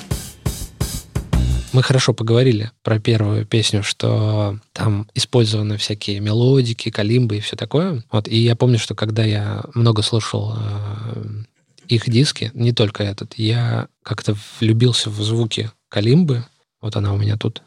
Мы 1.76 1.82
хорошо 1.82 2.14
поговорили 2.14 2.70
про 2.82 2.98
первую 2.98 3.44
песню, 3.44 3.82
что 3.82 4.58
там 4.72 5.06
использованы 5.12 5.76
всякие 5.76 6.20
мелодики, 6.20 6.90
калимбы 6.90 7.36
и 7.36 7.40
все 7.40 7.54
такое. 7.54 8.02
Вот, 8.10 8.28
и 8.28 8.38
я 8.38 8.56
помню, 8.56 8.78
что 8.78 8.94
когда 8.94 9.22
я 9.24 9.62
много 9.74 10.00
слушал 10.00 10.54
э, 10.56 11.24
их 11.86 12.08
диски, 12.08 12.50
не 12.54 12.72
только 12.72 13.02
этот, 13.02 13.34
я 13.34 13.88
как-то 14.02 14.34
влюбился 14.58 15.10
в 15.10 15.22
звуки 15.22 15.70
калимбы. 15.90 16.46
Вот 16.80 16.96
она 16.96 17.12
у 17.12 17.18
меня 17.18 17.36
тут. 17.36 17.60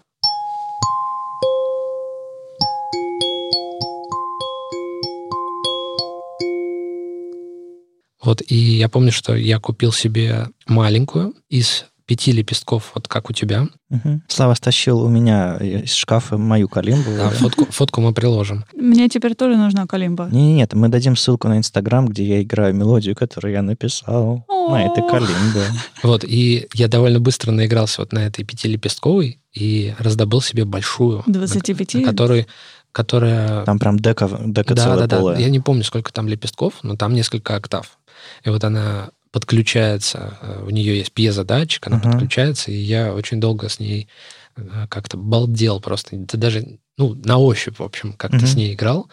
Вот, 8.24 8.42
и 8.48 8.56
я 8.56 8.90
помню, 8.90 9.12
что 9.12 9.36
я 9.36 9.60
купил 9.60 9.92
себе 9.92 10.48
маленькую 10.66 11.36
из 11.48 11.86
пяти 12.10 12.32
лепестков, 12.32 12.94
вот 12.96 13.08
как 13.08 13.30
у 13.30 13.34
тебя. 13.34 13.68
Мгм. 13.90 14.24
Слава 14.28 14.56
стащил 14.56 15.00
у 15.00 15.10
меня 15.10 15.58
из 15.58 15.94
шкафа 15.94 16.40
мою 16.40 16.68
калимбу. 16.68 17.12
Да, 17.16 17.30
фотку, 17.30 17.68
фотку 17.70 18.02
мы 18.02 18.14
приложим. 18.14 18.66
Мне 18.74 19.08
теперь 19.10 19.36
тоже 19.36 19.58
нужна 19.58 19.86
калимба. 19.86 20.28
Не, 20.32 20.56
нет, 20.56 20.74
мы 20.74 20.88
дадим 20.88 21.16
ссылку 21.16 21.48
на 21.48 21.60
Инстаграм, 21.60 22.08
где 22.08 22.24
я 22.24 22.42
играю 22.42 22.74
мелодию, 22.74 23.16
которую 23.16 23.54
я 23.54 23.62
написал 23.62 24.44
на 24.50 24.88
этой 24.88 25.08
калимбе. 25.08 25.62
Вот, 26.02 26.24
и 26.24 26.68
я 26.74 26.88
довольно 26.88 27.20
быстро 27.20 27.52
наигрался 27.52 28.02
вот 28.02 28.12
на 28.12 28.26
этой 28.26 28.44
пятилепестковой 28.44 29.40
и 29.54 29.94
раздобыл 30.00 30.42
себе 30.42 30.66
большую, 30.66 31.22
25? 31.28 31.94
на 31.94 32.04
которой, 32.06 32.48
которая... 32.92 33.66
Там 33.66 33.78
прям 33.78 34.00
дека, 34.00 34.28
дека 34.48 34.74
да, 34.74 34.84
целая 34.84 35.08
да, 35.08 35.22
да. 35.22 35.38
Я 35.38 35.50
не 35.52 35.60
помню, 35.60 35.84
сколько 35.84 36.12
там 36.12 36.28
лепестков, 36.28 36.80
но 36.82 36.96
там 36.96 37.14
несколько 37.14 37.56
октав. 37.56 38.00
И 38.44 38.50
вот 38.50 38.64
она 38.64 39.12
подключается, 39.32 40.38
э, 40.42 40.64
у 40.66 40.70
нее 40.70 40.98
есть 40.98 41.12
пьезодатчик, 41.12 41.86
она 41.88 41.98
Ага. 41.98 42.12
подключается, 42.12 42.72
и 42.72 42.76
я 42.76 43.14
очень 43.14 43.40
долго 43.40 43.70
с 43.70 43.80
ней 43.80 44.08
э, 44.56 44.88
как-то 44.90 45.18
балдел 45.18 45.80
просто. 45.80 46.18
Ты 46.26 46.38
даже, 46.38 46.80
ну, 46.98 47.16
на 47.16 47.38
ощупь, 47.38 47.80
в 47.80 47.84
общем, 47.84 48.14
как-то 48.14 48.38
Мгм. 48.38 48.48
с 48.48 48.56
ней 48.56 48.74
играл. 48.74 49.10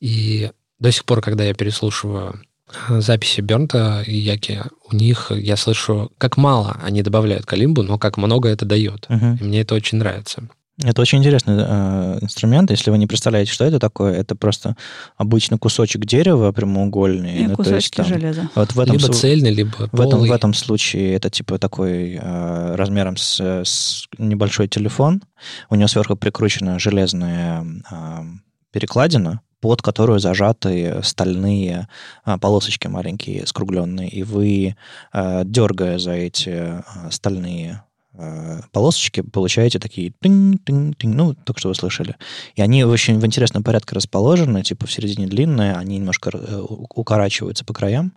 И 0.00 0.50
до 0.78 0.90
сих 0.92 1.04
пор, 1.04 1.20
когда 1.20 1.44
я 1.44 1.54
переслушиваю 1.54 2.40
э, 2.88 3.00
записи 3.00 3.40
Бернта 3.42 4.02
и 4.06 4.16
Яки, 4.16 4.62
у 4.90 4.94
них 4.96 5.30
я 5.30 5.56
слышу, 5.56 6.10
как 6.18 6.36
мало 6.36 6.78
они 6.82 7.02
добавляют 7.02 7.46
калимбу, 7.46 7.82
но 7.82 7.98
как 7.98 8.16
много 8.16 8.48
это 8.48 8.64
дает. 8.64 9.06
Мгм. 9.08 9.36
И 9.40 9.44
мне 9.44 9.60
это 9.60 9.74
очень 9.74 9.98
нравится. 9.98 10.48
Это 10.84 11.00
очень 11.00 11.18
интересный 11.18 11.54
э, 11.58 12.18
инструмент. 12.20 12.70
Если 12.70 12.90
вы 12.90 12.98
не 12.98 13.06
представляете, 13.06 13.50
что 13.50 13.64
это 13.64 13.78
такое, 13.78 14.12
это 14.12 14.34
просто 14.36 14.76
обычный 15.16 15.56
кусочек 15.56 16.04
дерева 16.04 16.52
прямоугольный. 16.52 17.38
И 17.38 17.46
ну, 17.46 17.56
то 17.56 17.62
есть 17.62 17.70
кусочки 17.70 17.96
там- 17.96 18.06
железа. 18.06 18.50
Вот 18.54 18.72
в 18.72 18.80
этом, 18.80 18.96
либо 18.96 19.06
су- 19.06 19.12
цельный, 19.14 19.50
либо 19.50 19.70
в 19.70 20.00
этом, 20.00 20.10
полый. 20.10 20.28
в 20.28 20.32
этом 20.32 20.52
случае 20.52 21.14
это 21.14 21.30
типа 21.30 21.58
такой 21.58 22.18
э, 22.20 22.74
размером 22.74 23.16
с, 23.16 23.40
с 23.40 24.06
небольшой 24.18 24.68
телефон. 24.68 25.22
У 25.70 25.76
него 25.76 25.88
сверху 25.88 26.14
прикручена 26.14 26.78
железная 26.78 27.64
э, 27.90 27.96
перекладина, 28.70 29.40
под 29.60 29.80
которую 29.80 30.18
зажаты 30.18 31.00
стальные 31.02 31.88
а, 32.24 32.38
полосочки 32.38 32.86
маленькие, 32.88 33.46
скругленные, 33.46 34.08
и 34.08 34.22
вы, 34.22 34.76
э, 35.12 35.42
дергая 35.44 35.98
за 35.98 36.12
эти 36.12 36.50
э, 36.50 36.82
стальные 37.10 37.82
полосочки, 38.72 39.20
получаете 39.20 39.78
такие 39.78 40.12
тынь-тынь-тынь, 40.20 41.14
ну, 41.14 41.34
только 41.34 41.60
что 41.60 41.68
вы 41.68 41.74
слышали. 41.74 42.16
И 42.54 42.62
они 42.62 42.84
очень 42.84 43.18
в 43.18 43.26
интересном 43.26 43.62
порядке 43.62 43.94
расположены, 43.94 44.62
типа 44.62 44.86
в 44.86 44.92
середине 44.92 45.26
длинные, 45.26 45.74
они 45.74 45.98
немножко 45.98 46.30
э, 46.32 46.60
укорачиваются 46.60 47.64
по 47.64 47.74
краям. 47.74 48.12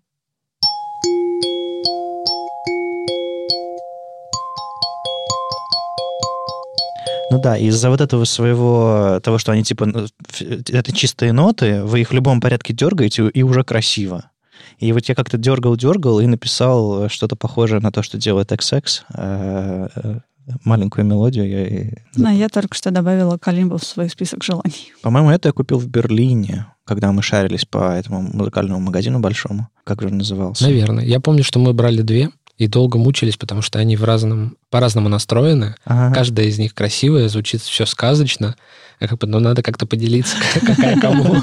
Ну 7.31 7.39
да, 7.39 7.57
из-за 7.57 7.91
вот 7.91 8.01
этого 8.01 8.25
своего, 8.25 9.19
того, 9.23 9.37
что 9.37 9.51
они 9.51 9.63
типа, 9.63 9.85
ну, 9.85 10.07
это 10.39 10.91
чистые 10.91 11.31
ноты, 11.31 11.83
вы 11.83 12.01
их 12.01 12.09
в 12.09 12.13
любом 12.13 12.41
порядке 12.41 12.73
дергаете, 12.73 13.29
и 13.29 13.43
уже 13.43 13.63
красиво. 13.63 14.31
И 14.79 14.91
вот 14.93 15.05
я 15.05 15.15
как-то 15.15 15.37
дергал-дергал 15.37 16.19
и 16.19 16.25
написал 16.25 17.09
что-то 17.09 17.35
похожее 17.35 17.81
на 17.81 17.91
то, 17.91 18.01
что 18.03 18.17
делает 18.17 18.51
XX, 18.51 18.83
э, 19.13 19.87
э, 19.95 20.19
маленькую 20.63 21.05
мелодию. 21.05 21.47
Я, 21.49 21.67
и- 21.67 21.93
Да, 22.15 22.31
я 22.31 22.49
только 22.49 22.75
что 22.75 22.91
добавила 22.91 23.37
калимбу 23.37 23.77
в 23.77 23.83
свой 23.83 24.09
список 24.09 24.43
желаний. 24.43 24.93
По-моему, 25.01 25.29
это 25.29 25.49
я 25.49 25.53
купил 25.53 25.77
в 25.79 25.87
Берлине, 25.87 26.67
когда 26.85 27.11
мы 27.11 27.21
шарились 27.21 27.65
по 27.65 27.93
этому 27.93 28.21
музыкальному 28.21 28.79
магазину 28.79 29.19
большому. 29.19 29.67
Как 29.83 30.01
же 30.01 30.07
он 30.07 30.17
назывался? 30.17 30.63
Наверное. 30.63 31.05
Я 31.05 31.19
помню, 31.19 31.43
что 31.43 31.59
мы 31.59 31.73
брали 31.73 32.01
две, 32.01 32.29
и 32.57 32.67
долго 32.67 32.97
мучились, 32.97 33.37
потому 33.37 33.61
что 33.61 33.79
они 33.79 33.95
в 33.95 34.03
разном, 34.03 34.57
по-разному 34.69 35.07
настроены. 35.07 35.75
Ага. 35.85 36.13
Каждая 36.13 36.47
из 36.47 36.59
них 36.59 36.73
красивая, 36.73 37.29
звучит 37.29 37.61
все 37.61 37.85
сказочно. 37.85 38.55
А 38.99 39.07
как 39.07 39.17
бы, 39.19 39.27
ну, 39.27 39.39
надо 39.39 39.63
как-то 39.63 39.85
поделиться, 39.85 40.35
какая 40.65 40.99
кому. 40.99 41.37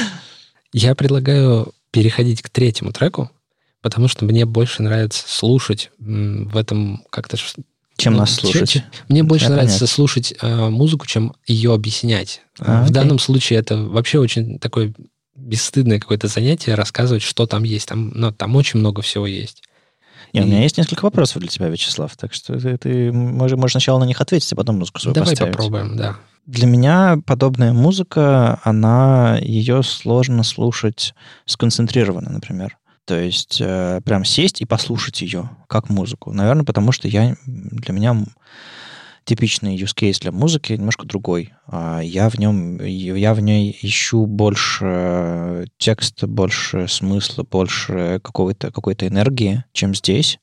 Я 0.72 0.94
предлагаю 0.94 1.72
переходить 1.96 2.42
к 2.42 2.50
третьему 2.50 2.92
треку, 2.92 3.30
потому 3.80 4.06
что 4.06 4.26
мне 4.26 4.44
больше 4.44 4.82
нравится 4.82 5.24
слушать 5.26 5.90
в 5.98 6.54
этом 6.54 7.02
как-то... 7.08 7.38
Чем 7.96 8.12
ну, 8.12 8.18
нас 8.18 8.34
слушать? 8.34 8.84
Мне 9.08 9.22
больше 9.22 9.46
Я 9.46 9.52
нравится 9.52 9.78
понять. 9.78 9.90
слушать 9.90 10.34
э, 10.42 10.68
музыку, 10.68 11.06
чем 11.06 11.32
ее 11.46 11.72
объяснять. 11.72 12.42
А, 12.58 12.80
в 12.80 12.82
окей. 12.82 12.94
данном 12.94 13.18
случае 13.18 13.60
это 13.60 13.78
вообще 13.78 14.18
очень 14.18 14.58
такое 14.58 14.92
бесстыдное 15.34 15.98
какое-то 15.98 16.28
занятие 16.28 16.74
рассказывать, 16.74 17.22
что 17.22 17.46
там 17.46 17.62
есть. 17.62 17.88
Там, 17.88 18.12
ну, 18.14 18.30
там 18.30 18.54
очень 18.56 18.80
много 18.80 19.00
всего 19.00 19.26
есть. 19.26 19.62
Не. 20.40 20.46
У 20.46 20.50
меня 20.50 20.62
есть 20.62 20.78
несколько 20.78 21.04
вопросов 21.04 21.40
для 21.40 21.48
тебя, 21.48 21.68
Вячеслав, 21.68 22.16
так 22.16 22.32
что 22.32 22.58
ты, 22.58 22.76
ты 22.78 23.12
можешь, 23.12 23.56
можешь 23.56 23.72
сначала 23.72 23.98
на 23.98 24.04
них 24.04 24.20
ответить, 24.20 24.52
а 24.52 24.56
потом 24.56 24.78
музыку 24.78 25.00
свою 25.00 25.14
Давай 25.14 25.30
поставить. 25.30 25.52
попробуем, 25.52 25.96
да. 25.96 26.16
Для 26.46 26.66
меня 26.66 27.18
подобная 27.26 27.72
музыка, 27.72 28.60
она, 28.62 29.38
ее 29.40 29.82
сложно 29.82 30.44
слушать 30.44 31.14
сконцентрированно, 31.44 32.30
например. 32.30 32.78
То 33.04 33.18
есть 33.18 33.58
э, 33.60 34.00
прям 34.04 34.24
сесть 34.24 34.60
и 34.60 34.64
послушать 34.64 35.22
ее 35.22 35.50
как 35.68 35.88
музыку. 35.90 36.32
Наверное, 36.32 36.64
потому 36.64 36.92
что 36.92 37.08
я, 37.08 37.36
для 37.46 37.94
меня 37.94 38.16
типичный 39.26 39.76
use 39.76 39.94
case 39.94 40.20
для 40.20 40.32
музыки 40.32 40.72
немножко 40.72 41.04
другой. 41.04 41.52
А 41.66 42.00
я 42.00 42.30
в 42.30 42.38
нем, 42.38 42.82
я 42.82 43.34
в 43.34 43.40
ней 43.40 43.76
ищу 43.82 44.24
больше 44.24 45.66
текста, 45.78 46.26
больше 46.26 46.86
смысла, 46.88 47.42
больше 47.42 48.20
какой-то 48.22 48.70
какой 48.70 48.94
энергии, 48.94 49.64
чем 49.72 49.94
здесь. 49.94 50.38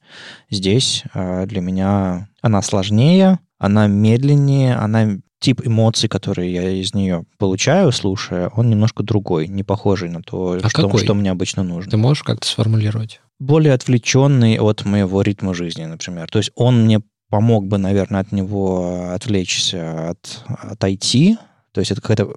Здесь 0.51 1.03
а, 1.13 1.45
для 1.45 1.61
меня 1.61 2.29
она 2.41 2.61
сложнее, 2.61 3.39
она 3.57 3.87
медленнее, 3.87 4.75
она 4.75 5.17
тип 5.39 5.61
эмоций, 5.65 6.07
которые 6.07 6.53
я 6.53 6.69
из 6.69 6.93
нее 6.93 7.25
получаю, 7.37 7.91
слушая, 7.91 8.49
он 8.49 8.69
немножко 8.69 9.03
другой, 9.03 9.47
не 9.47 9.63
похожий 9.63 10.09
на 10.09 10.21
то, 10.21 10.59
а 10.61 10.69
что, 10.69 10.97
что 10.97 11.13
мне 11.13 11.31
обычно 11.31 11.63
нужно. 11.63 11.91
Ты 11.91 11.97
можешь 11.97 12.23
как-то 12.23 12.47
сформулировать? 12.47 13.21
Более 13.39 13.73
отвлеченный 13.73 14.57
от 14.57 14.85
моего 14.85 15.21
ритма 15.21 15.53
жизни, 15.53 15.83
например. 15.83 16.29
То 16.29 16.39
есть 16.39 16.51
он 16.55 16.83
мне 16.83 17.01
помог 17.33 17.65
бы, 17.65 17.79
наверное, 17.79 18.21
от 18.21 18.31
него 18.31 19.09
отвлечься, 19.11 20.11
от, 20.11 20.43
отойти. 20.45 21.39
То 21.71 21.81
есть 21.81 21.89
это 21.89 21.99
какая-то 21.99 22.35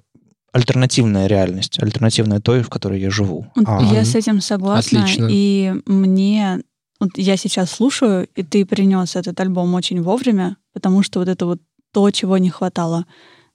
альтернативная 0.51 1.27
реальность, 1.27 1.77
альтернативная 1.79 2.39
той, 2.39 2.63
в 2.63 2.69
которой 2.69 2.99
я 2.99 3.11
живу. 3.11 3.45
А, 3.63 3.79
я 3.83 4.03
с 4.03 4.15
этим 4.15 4.41
согласна. 4.41 5.03
Отлично. 5.03 5.27
И 5.29 5.75
мне... 5.85 6.63
Вот 6.99 7.11
я 7.15 7.37
сейчас 7.37 7.69
слушаю, 7.69 8.27
и 8.33 8.41
ты 8.41 8.65
принес 8.65 9.15
этот 9.15 9.39
альбом 9.39 9.75
очень 9.75 10.01
вовремя, 10.01 10.57
потому 10.73 11.03
что 11.03 11.19
вот 11.19 11.27
это 11.27 11.45
вот 11.45 11.61
то, 11.93 12.09
чего 12.09 12.39
не 12.39 12.49
хватало. 12.49 13.05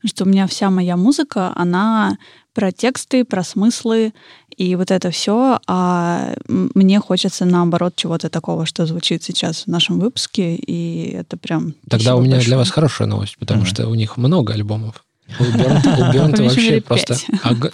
Что 0.05 0.23
у 0.23 0.29
меня 0.29 0.47
вся 0.47 0.71
моя 0.71 0.97
музыка, 0.97 1.53
она 1.57 2.19
про 2.55 2.71
тексты, 2.71 3.25
про 3.25 3.43
смыслы 3.43 4.13
и 4.57 4.77
вот 4.77 4.91
это 4.91 5.11
все, 5.11 5.59
а 5.67 6.35
мне 6.49 7.01
хочется 7.01 7.45
наоборот 7.45 7.95
чего-то 7.97 8.29
такого, 8.29 8.67
что 8.67 8.87
звучит 8.87 9.23
сейчас 9.23 9.65
в 9.65 9.67
нашем 9.69 9.99
выпуске, 9.99 10.55
и 10.55 11.11
это 11.11 11.37
прям... 11.37 11.75
Тогда 11.89 12.17
у 12.17 12.21
меня 12.21 12.33
большое. 12.33 12.49
для 12.49 12.57
вас 12.59 12.71
хорошая 12.71 13.09
новость, 13.09 13.37
потому 13.39 13.63
mm-hmm. 13.63 13.67
что 13.67 13.89
у 13.89 13.95
них 13.95 14.17
много 14.17 14.53
альбомов. 14.53 15.05
У 15.39 15.45
Бернта 16.13 16.43
вообще 16.43 16.81
просто... 16.81 17.17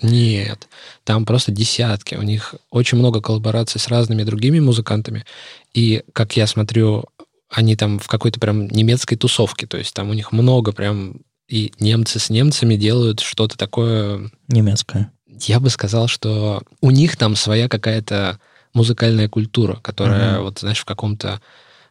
Нет, 0.03 0.69
там 1.05 1.25
просто 1.25 1.51
десятки. 1.51 2.15
У 2.15 2.23
них 2.23 2.55
очень 2.71 2.99
много 2.99 3.21
коллабораций 3.21 3.81
с 3.81 3.89
разными 3.89 4.23
другими 4.23 4.61
музыкантами. 4.61 5.25
И, 5.75 6.05
как 6.13 6.37
я 6.37 6.47
смотрю, 6.47 7.07
они 7.51 7.75
там 7.75 7.99
в 7.99 8.07
какой-то 8.07 8.39
прям 8.39 8.69
немецкой 8.69 9.17
тусовке. 9.17 9.67
То 9.67 9.77
есть 9.79 9.95
там 9.95 10.11
у 10.11 10.15
них 10.15 10.33
много 10.33 10.73
прям... 10.73 11.21
И 11.49 11.73
немцы 11.81 12.19
с 12.19 12.31
немцами 12.31 12.77
делают 12.77 13.21
что-то 13.21 13.57
такое... 13.57 14.31
Немецкое 14.49 15.11
я 15.45 15.61
бы 15.61 15.71
сказал, 15.71 16.09
что 16.09 16.63
у 16.81 16.91
них 16.91 17.17
там 17.17 17.37
своя 17.37 17.69
какая-то 17.69 18.39
музыкальная 18.75 19.29
культура, 19.29 19.79
которая, 19.83 20.37
uh-huh. 20.37 20.43
вот, 20.43 20.59
знаешь, 20.61 20.81
в 20.81 20.85
каком-то, 20.85 21.41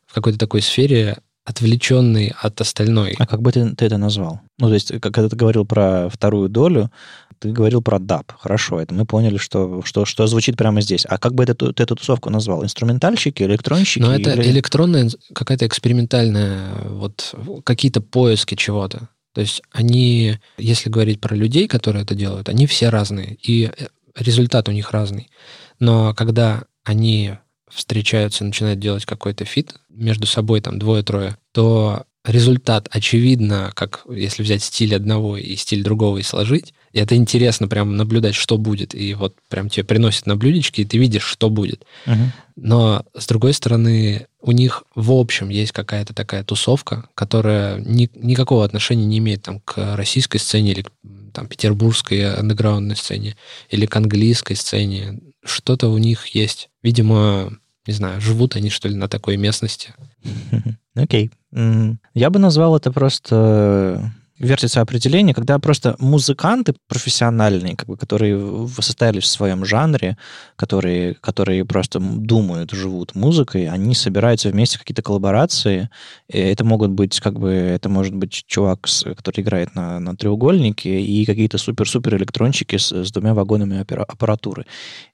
в 0.05 0.13
какой-то 0.13 0.39
такой 0.39 0.61
сфере 0.61 1.17
отвлеченный 1.47 2.33
от 2.41 2.59
остальной. 2.59 3.15
А 3.17 3.25
как 3.25 3.41
бы 3.41 3.53
ты, 3.53 3.73
ты 3.73 3.85
это 3.85 3.97
назвал? 3.97 4.41
Ну, 4.59 4.67
то 4.67 4.73
есть, 4.73 4.91
когда 4.99 5.29
ты 5.29 5.35
говорил 5.37 5.65
про 5.65 6.09
вторую 6.09 6.49
долю, 6.49 6.91
ты 7.39 7.51
говорил 7.51 7.81
про 7.81 7.99
даб. 7.99 8.33
Хорошо, 8.37 8.81
это 8.81 8.93
мы 8.93 9.05
поняли, 9.05 9.37
что, 9.37 9.81
что, 9.85 10.03
что 10.03 10.27
звучит 10.27 10.57
прямо 10.57 10.81
здесь. 10.81 11.05
А 11.07 11.17
как 11.17 11.35
бы 11.35 11.43
это, 11.43 11.53
ты 11.53 11.83
эту 11.83 11.95
тусовку 11.95 12.29
назвал? 12.29 12.65
Инструментальщики, 12.65 13.43
электронщики? 13.43 14.03
Ну, 14.03 14.11
это 14.11 14.31
или... 14.31 14.49
электронная, 14.49 15.09
какая-то 15.33 15.65
экспериментальная, 15.65 16.73
вот 16.89 17.33
какие-то 17.63 18.01
поиски 18.01 18.55
чего-то. 18.55 19.07
То 19.37 19.41
есть 19.41 19.61
они, 19.71 20.39
если 20.57 20.89
говорить 20.89 21.21
про 21.21 21.35
людей, 21.35 21.67
которые 21.67 22.01
это 22.01 22.15
делают, 22.15 22.49
они 22.49 22.65
все 22.65 22.89
разные, 22.89 23.37
и 23.43 23.69
результат 24.15 24.67
у 24.67 24.71
них 24.71 24.89
разный. 24.89 25.29
Но 25.77 26.15
когда 26.15 26.63
они 26.83 27.33
встречаются 27.69 28.43
и 28.43 28.47
начинают 28.47 28.79
делать 28.79 29.05
какой-то 29.05 29.45
фит 29.45 29.75
между 29.89 30.25
собой, 30.25 30.59
там 30.61 30.79
двое-трое, 30.79 31.37
то 31.51 32.07
результат 32.25 32.87
очевидно, 32.89 33.71
как 33.75 34.05
если 34.09 34.41
взять 34.41 34.63
стиль 34.63 34.95
одного 34.95 35.37
и 35.37 35.55
стиль 35.55 35.83
другого 35.83 36.17
и 36.17 36.23
сложить, 36.23 36.73
и 36.91 36.99
это 36.99 37.15
интересно 37.15 37.67
прям 37.67 37.95
наблюдать, 37.95 38.35
что 38.35 38.57
будет, 38.57 38.95
и 38.95 39.13
вот 39.13 39.35
прям 39.49 39.69
тебе 39.69 39.83
приносят 39.83 40.25
на 40.25 40.35
блюдечке, 40.35 40.81
и 40.81 40.85
ты 40.85 40.97
видишь, 40.97 41.23
что 41.23 41.49
будет. 41.49 41.85
Uh-huh. 42.05 42.27
Но, 42.55 43.05
с 43.15 43.27
другой 43.27 43.53
стороны, 43.53 44.27
у 44.41 44.51
них 44.51 44.83
в 44.95 45.11
общем 45.11 45.49
есть 45.49 45.71
какая-то 45.71 46.13
такая 46.13 46.43
тусовка, 46.43 47.09
которая 47.13 47.79
ни, 47.79 48.09
никакого 48.15 48.65
отношения 48.65 49.05
не 49.05 49.19
имеет 49.19 49.43
там, 49.43 49.59
к 49.59 49.95
российской 49.95 50.37
сцене 50.37 50.71
или 50.71 50.81
к 50.83 50.91
там, 51.33 51.47
петербургской 51.47 52.33
андеграундной 52.33 52.95
сцене 52.95 53.35
или 53.69 53.85
к 53.85 53.95
английской 53.95 54.55
сцене. 54.55 55.19
Что-то 55.43 55.89
у 55.89 55.97
них 55.97 56.27
есть. 56.27 56.69
Видимо, 56.81 57.53
не 57.85 57.93
знаю, 57.93 58.19
живут 58.21 58.55
они, 58.55 58.69
что 58.69 58.87
ли, 58.87 58.95
на 58.95 59.07
такой 59.07 59.37
местности. 59.37 59.93
Окей. 60.95 61.31
Okay. 61.53 61.95
Я 62.13 62.29
бы 62.29 62.39
назвал 62.39 62.75
это 62.75 62.91
просто 62.91 64.11
вертится 64.39 64.81
определение, 64.81 65.33
когда 65.33 65.57
просто 65.59 65.95
музыканты 65.99 66.75
профессиональные, 66.87 67.75
как 67.75 67.87
бы, 67.87 67.97
которые 67.97 68.67
состоялись 68.79 69.23
в 69.23 69.27
своем 69.27 69.65
жанре, 69.65 70.17
которые, 70.55 71.15
которые 71.15 71.65
просто 71.65 71.99
думают, 71.99 72.71
живут 72.71 73.15
музыкой, 73.15 73.67
они 73.67 73.95
собираются 73.95 74.49
вместе 74.49 74.77
в 74.77 74.81
какие-то 74.81 75.01
коллаборации. 75.01 75.89
И 76.29 76.37
это 76.37 76.63
могут 76.63 76.91
быть, 76.91 77.19
как 77.19 77.39
бы, 77.39 77.49
это 77.49 77.89
может 77.89 78.13
быть 78.13 78.43
чувак, 78.47 78.87
который 79.15 79.41
играет 79.41 79.73
на, 79.75 79.99
на 79.99 80.15
треугольнике, 80.15 81.01
и 81.01 81.25
какие-то 81.25 81.57
супер-супер 81.57 82.15
электрончики 82.17 82.77
с, 82.77 82.91
с 82.91 83.11
двумя 83.11 83.33
вагонами 83.33 83.79
аппаратуры. 83.79 84.65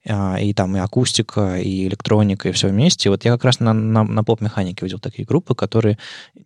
А, 0.07 0.37
и 0.39 0.53
там 0.53 0.75
и 0.75 0.79
акустика, 0.79 1.57
и 1.59 1.87
электроника, 1.87 2.49
и 2.49 2.51
все 2.51 2.67
вместе. 2.67 3.07
И 3.07 3.09
вот 3.09 3.23
я 3.23 3.31
как 3.31 3.45
раз 3.45 3.59
на, 3.59 3.73
на, 3.73 4.03
на 4.03 4.23
поп-механике 4.23 4.85
видел 4.85 4.99
такие 4.99 5.25
группы, 5.25 5.55
которые 5.55 5.97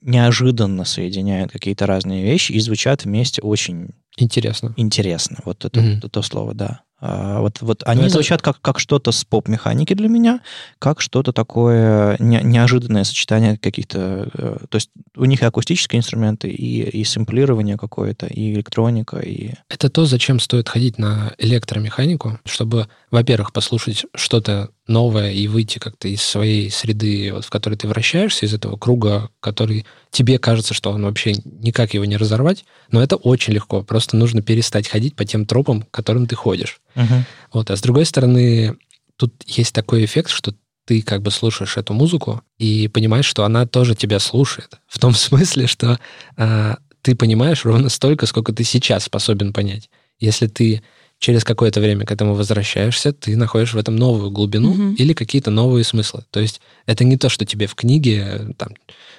неожиданно 0.02 0.86
соединяют 0.86 1.52
какие-то 1.52 1.88
разные 1.88 2.24
вещи 2.24 2.52
и 2.52 2.60
звучат 2.68 3.06
вместе 3.06 3.42
очень 3.42 3.90
интересно. 4.18 4.74
Интересно. 4.76 5.38
Вот 5.46 5.64
это, 5.66 5.80
mm-hmm. 5.80 5.98
это 5.98 6.10
то 6.10 6.22
слово, 6.22 6.54
да. 6.54 6.82
А, 7.00 7.42
вот, 7.42 7.62
вот 7.62 7.84
они 7.86 8.02
это... 8.02 8.10
звучат 8.10 8.42
как, 8.42 8.60
как 8.60 8.80
что-то 8.80 9.12
с 9.12 9.24
поп-механики 9.24 9.94
для 9.94 10.08
меня, 10.08 10.42
как 10.80 11.00
что-то 11.00 11.32
такое 11.32 12.16
не, 12.20 12.42
неожиданное 12.44 13.04
сочетание 13.04 13.58
каких-то... 13.58 14.30
Э, 14.34 14.58
то 14.68 14.76
есть 14.76 14.90
у 15.16 15.26
них 15.26 15.44
и 15.44 15.46
акустические 15.46 16.00
инструменты, 16.00 16.50
и, 16.50 16.82
и 16.82 17.04
сэмплирование 17.04 17.78
какое-то, 17.78 18.26
и 18.26 18.54
электроника, 18.54 19.18
и... 19.18 19.52
Это 19.70 19.90
то, 19.90 20.06
зачем 20.06 20.40
стоит 20.40 20.70
ходить 20.70 20.98
на 20.98 21.34
электромеханику, 21.38 22.40
чтобы, 22.46 22.88
во-первых, 23.12 23.54
послушать 23.54 24.06
что-то 24.16 24.70
новое 24.88 25.32
и 25.32 25.48
выйти 25.48 25.80
как-то 25.80 26.08
из 26.08 26.22
своей 26.22 26.72
среды, 26.72 27.32
вот, 27.34 27.46
в 27.46 27.50
которой 27.50 27.76
ты 27.76 27.88
вращаешься, 27.88 28.46
из 28.46 28.54
этого 28.54 28.78
круга, 28.78 29.30
который 29.40 29.86
тебе 30.10 30.40
кажется, 30.40 30.74
что 30.74 30.92
он 30.92 31.04
вообще 31.04 31.34
никак 31.44 31.94
его 31.94 32.06
не 32.06 32.18
разорвать, 32.18 32.66
но 32.90 33.04
это 33.04 33.18
очень 33.18 33.54
легко. 33.54 33.84
Просто 33.84 34.07
нужно 34.14 34.42
перестать 34.42 34.88
ходить 34.88 35.16
по 35.16 35.26
тем 35.26 35.46
тропам, 35.46 35.84
которым 35.92 36.28
ты 36.28 36.36
ходишь. 36.36 36.80
Uh-huh. 36.96 37.24
Вот. 37.54 37.70
А 37.72 37.76
с 37.76 37.82
другой 37.82 38.06
стороны, 38.06 38.78
тут 39.18 39.34
есть 39.46 39.74
такой 39.74 40.06
эффект, 40.06 40.30
что 40.30 40.54
ты 40.86 41.02
как 41.02 41.22
бы 41.22 41.32
слушаешь 41.32 41.76
эту 41.76 41.94
музыку 41.94 42.42
и 42.58 42.88
понимаешь, 42.88 43.26
что 43.26 43.44
она 43.44 43.66
тоже 43.66 43.94
тебя 43.94 44.20
слушает. 44.20 44.80
В 44.88 45.00
том 45.00 45.14
смысле, 45.14 45.68
что 45.68 46.00
э, 46.38 46.76
ты 47.02 47.16
понимаешь 47.16 47.66
ровно 47.66 47.90
столько, 47.90 48.26
сколько 48.26 48.54
ты 48.54 48.64
сейчас 48.64 49.04
способен 49.04 49.54
понять. 49.54 49.90
Если 50.20 50.48
ты 50.48 50.82
через 51.20 51.44
какое-то 51.44 51.82
время 51.82 52.06
к 52.06 52.12
этому 52.12 52.36
возвращаешься, 52.36 53.12
ты 53.12 53.36
находишь 53.36 53.74
в 53.74 53.78
этом 53.78 53.96
новую 53.96 54.32
глубину 54.32 54.74
mm-hmm. 54.74 54.96
или 54.96 55.14
какие-то 55.14 55.52
новые 55.52 55.84
смыслы. 55.84 56.24
То 56.32 56.40
есть 56.40 56.62
это 56.86 57.04
не 57.04 57.18
то, 57.18 57.30
что 57.30 57.46
тебе 57.46 57.68
в 57.68 57.76
книге 57.76 58.54
там 58.58 58.70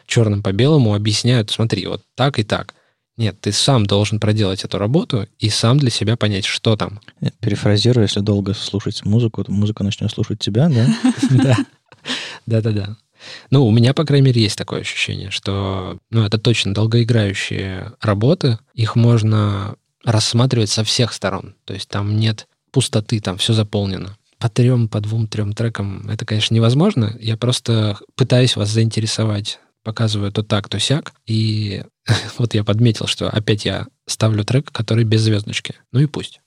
черным 0.06 0.42
по 0.42 0.52
белому 0.52 0.94
объясняют, 0.94 1.50
смотри, 1.50 1.86
вот 1.86 2.02
так 2.14 2.38
и 2.38 2.44
так. 2.44 2.74
Нет, 3.18 3.40
ты 3.40 3.50
сам 3.50 3.84
должен 3.84 4.20
проделать 4.20 4.64
эту 4.64 4.78
работу 4.78 5.26
и 5.40 5.50
сам 5.50 5.78
для 5.78 5.90
себя 5.90 6.16
понять, 6.16 6.44
что 6.44 6.76
там. 6.76 7.00
Перефразирую, 7.40 8.04
если 8.04 8.20
долго 8.20 8.54
слушать 8.54 9.04
музыку, 9.04 9.42
то 9.42 9.50
музыка 9.50 9.82
начнет 9.82 10.10
слушать 10.10 10.38
тебя, 10.38 10.68
да? 10.68 10.86
Да. 11.30 11.56
Да-да-да. 12.46 12.96
Ну, 13.50 13.66
у 13.66 13.72
меня, 13.72 13.92
по 13.92 14.04
крайней 14.04 14.26
мере, 14.26 14.40
есть 14.40 14.56
такое 14.56 14.80
ощущение, 14.80 15.32
что 15.32 15.98
ну, 16.10 16.24
это 16.24 16.38
точно 16.38 16.72
долгоиграющие 16.72 17.92
работы, 18.00 18.58
их 18.72 18.94
можно 18.94 19.74
рассматривать 20.04 20.70
со 20.70 20.84
всех 20.84 21.12
сторон. 21.12 21.56
То 21.64 21.74
есть 21.74 21.88
там 21.88 22.16
нет 22.16 22.46
пустоты, 22.70 23.18
там 23.18 23.36
все 23.36 23.52
заполнено. 23.52 24.16
По 24.38 24.48
трем, 24.48 24.88
по 24.88 25.00
двум, 25.00 25.26
трем 25.26 25.52
трекам 25.54 26.08
это, 26.08 26.24
конечно, 26.24 26.54
невозможно. 26.54 27.16
Я 27.18 27.36
просто 27.36 27.98
пытаюсь 28.14 28.54
вас 28.54 28.68
заинтересовать 28.68 29.58
показываю 29.88 30.30
то 30.30 30.42
так, 30.42 30.68
то 30.68 30.78
сяк. 30.78 31.14
И 31.26 31.82
вот 32.38 32.52
я 32.52 32.62
подметил, 32.62 33.06
что 33.06 33.30
опять 33.30 33.64
я 33.64 33.86
ставлю 34.06 34.44
трек, 34.44 34.70
который 34.70 35.04
без 35.04 35.22
звездочки. 35.22 35.76
Ну 35.92 36.00
и 36.00 36.06
пусть. 36.06 36.42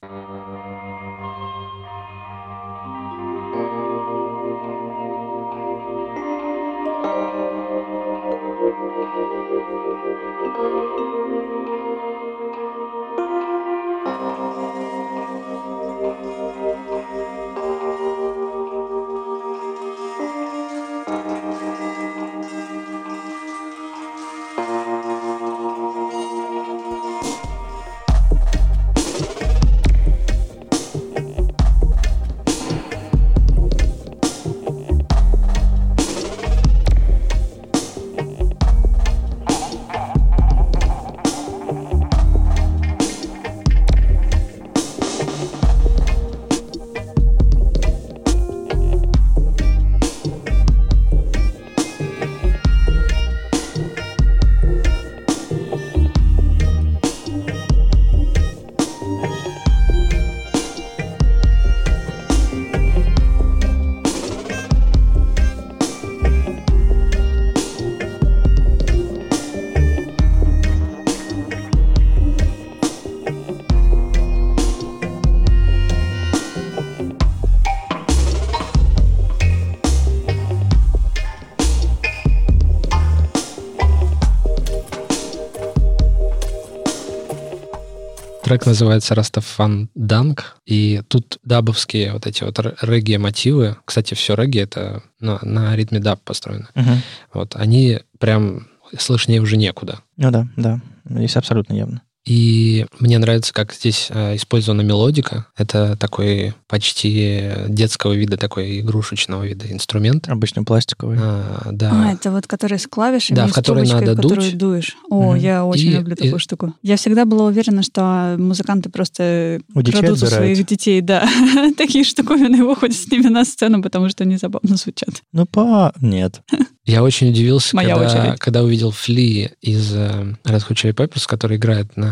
Трек 88.51 88.65
называется 88.65 89.15
«Растафан 89.15 89.89
Данк», 89.95 90.57
и 90.65 91.03
тут 91.07 91.37
дабовские 91.41 92.11
вот 92.11 92.27
эти 92.27 92.43
вот 92.43 92.59
регги-мотивы, 92.81 93.77
кстати, 93.85 94.13
все 94.13 94.35
регги— 94.35 94.59
это 94.59 95.03
на, 95.21 95.39
на 95.41 95.73
ритме 95.73 96.01
даб 96.01 96.19
построено, 96.19 96.67
угу. 96.75 96.89
вот, 97.33 97.55
они 97.55 97.99
прям 98.19 98.67
слышнее 98.99 99.39
уже 99.39 99.55
некуда. 99.55 99.99
Ну 100.17 100.31
да, 100.31 100.49
да, 100.57 100.81
здесь 101.05 101.37
абсолютно 101.37 101.75
явно. 101.75 102.01
И 102.25 102.85
мне 102.99 103.17
нравится, 103.17 103.51
как 103.53 103.73
здесь 103.73 104.07
э, 104.09 104.35
использована 104.35 104.81
мелодика. 104.81 105.47
Это 105.57 105.95
такой 105.97 106.53
почти 106.67 107.51
детского 107.67 108.13
вида, 108.13 108.37
такой 108.37 108.79
игрушечного 108.79 109.43
вида 109.43 109.71
инструмент. 109.71 110.29
Обычно 110.29 110.63
пластиковый. 110.63 111.17
А, 111.19 111.69
да. 111.71 111.91
А, 111.91 112.13
это 112.13 112.29
вот 112.31 112.45
который 112.45 112.77
с 112.77 112.85
клавишами, 112.85 113.37
да, 113.37 113.47
в 113.47 113.53
который 113.53 113.87
надо 113.87 114.13
в 114.13 114.15
которую 114.17 114.51
дуть. 114.51 114.57
дуешь. 114.57 114.95
О, 115.09 115.35
мм 115.35 115.41
я 115.41 115.65
очень 115.65 115.87
и, 115.87 115.93
люблю 115.93 116.15
такую 116.15 116.35
и... 116.35 116.39
штуку. 116.39 116.73
Я 116.83 116.97
всегда 116.97 117.25
была 117.25 117.45
уверена, 117.45 117.81
что 117.81 118.35
музыканты 118.37 118.89
просто 118.89 119.59
у 119.73 119.81
крадут 119.81 120.21
у 120.21 120.25
своих 120.27 120.63
детей, 120.65 121.01
да, 121.01 121.27
такие 121.77 122.03
штуковины 122.03 122.63
выходят 122.63 122.95
с 122.95 123.09
ними 123.09 123.27
на 123.27 123.43
сцену, 123.45 123.81
потому 123.81 124.09
что 124.09 124.23
они 124.23 124.37
забавно 124.37 124.75
звучат. 124.75 125.23
Ну, 125.33 125.45
по... 125.45 125.91
Нет. 125.99 126.41
Я 126.85 127.03
очень 127.03 127.29
удивился, 127.29 127.75
когда, 127.75 128.35
когда 128.37 128.63
увидел 128.63 128.91
Фли 128.91 129.51
из 129.61 129.93
Red 129.93 130.37
Hot 130.45 130.73
Chili 130.73 130.93
Peppers, 130.93 131.25
который 131.27 131.57
играет 131.57 131.95
на 131.95 132.10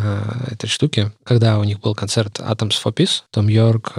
этой 0.52 0.68
штуке. 0.68 1.12
Когда 1.24 1.60
у 1.60 1.64
них 1.64 1.80
был 1.80 1.96
концерт 1.96 2.40
Atoms 2.40 2.76
for 2.84 2.94
Peace, 2.94 3.24
Том 3.32 3.48
Йорк, 3.48 3.94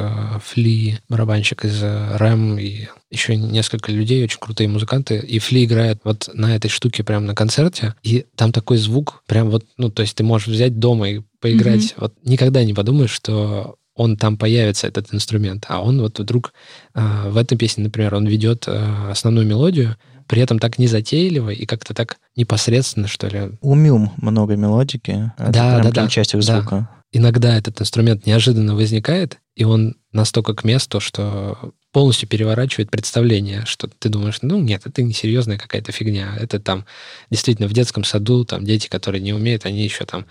Фли, 0.44 0.98
барабанщик 1.08 1.64
из 1.64 1.82
Рэм 1.82 2.58
и 2.58 2.88
еще 3.10 3.36
несколько 3.36 3.92
людей, 3.92 4.22
очень 4.24 4.38
крутые 4.38 4.68
музыканты, 4.68 5.18
и 5.18 5.38
Фли 5.38 5.64
играет 5.64 6.00
вот 6.04 6.28
на 6.32 6.54
этой 6.54 6.68
штуке 6.68 7.02
прямо 7.02 7.26
на 7.26 7.34
концерте, 7.34 7.94
и 8.02 8.27
там 8.37 8.52
такой 8.52 8.77
звук, 8.77 9.22
прям 9.27 9.50
вот, 9.50 9.64
ну, 9.77 9.90
то 9.90 10.02
есть 10.02 10.14
ты 10.16 10.22
можешь 10.22 10.48
взять 10.48 10.79
дома 10.79 11.10
и 11.10 11.22
поиграть. 11.40 11.81
Mm-hmm. 11.81 11.96
Вот 11.96 12.14
никогда 12.22 12.62
не 12.64 12.75
подумаешь, 12.75 13.10
что 13.10 13.77
он 13.94 14.16
там 14.16 14.38
появится, 14.38 14.87
этот 14.87 15.12
инструмент, 15.12 15.66
а 15.68 15.83
он 15.83 16.00
вот 16.00 16.18
вдруг 16.20 16.54
э, 16.94 17.29
в 17.29 17.37
этой 17.37 17.58
песне, 17.58 17.85
например, 17.85 18.14
он 18.14 18.27
ведет 18.27 18.64
э, 18.66 19.10
основную 19.10 19.46
мелодию, 19.46 19.96
при 20.31 20.42
этом 20.42 20.60
так 20.60 20.78
незатейливо 20.78 21.50
и 21.50 21.66
как-то 21.66 21.92
так 21.92 22.18
непосредственно, 22.37 23.08
что 23.08 23.26
ли. 23.26 23.50
Умем 23.62 24.12
много 24.18 24.54
мелодики. 24.54 25.33
Это 25.37 25.50
да, 25.50 25.83
да, 25.83 25.90
да. 25.90 26.08
часть 26.08 26.35
их 26.35 26.42
звука. 26.44 26.70
Да. 26.70 26.90
Иногда 27.10 27.58
этот 27.58 27.81
инструмент 27.81 28.26
неожиданно 28.26 28.76
возникает, 28.76 29.38
и 29.56 29.64
он 29.64 29.96
настолько 30.12 30.54
к 30.54 30.62
месту, 30.62 31.00
что 31.00 31.72
полностью 31.90 32.28
переворачивает 32.28 32.92
представление, 32.92 33.64
что 33.66 33.88
ты 33.88 34.08
думаешь, 34.08 34.38
ну 34.42 34.60
нет, 34.60 34.83
это 34.85 35.02
не 35.02 35.12
серьезная 35.12 35.58
какая-то 35.58 35.90
фигня. 35.90 36.37
Это 36.38 36.60
там 36.60 36.87
действительно 37.28 37.66
в 37.66 37.72
детском 37.72 38.04
саду, 38.04 38.44
там 38.44 38.64
дети, 38.64 38.87
которые 38.87 39.20
не 39.20 39.33
умеют, 39.33 39.66
они 39.66 39.83
еще 39.83 40.04
там 40.04 40.26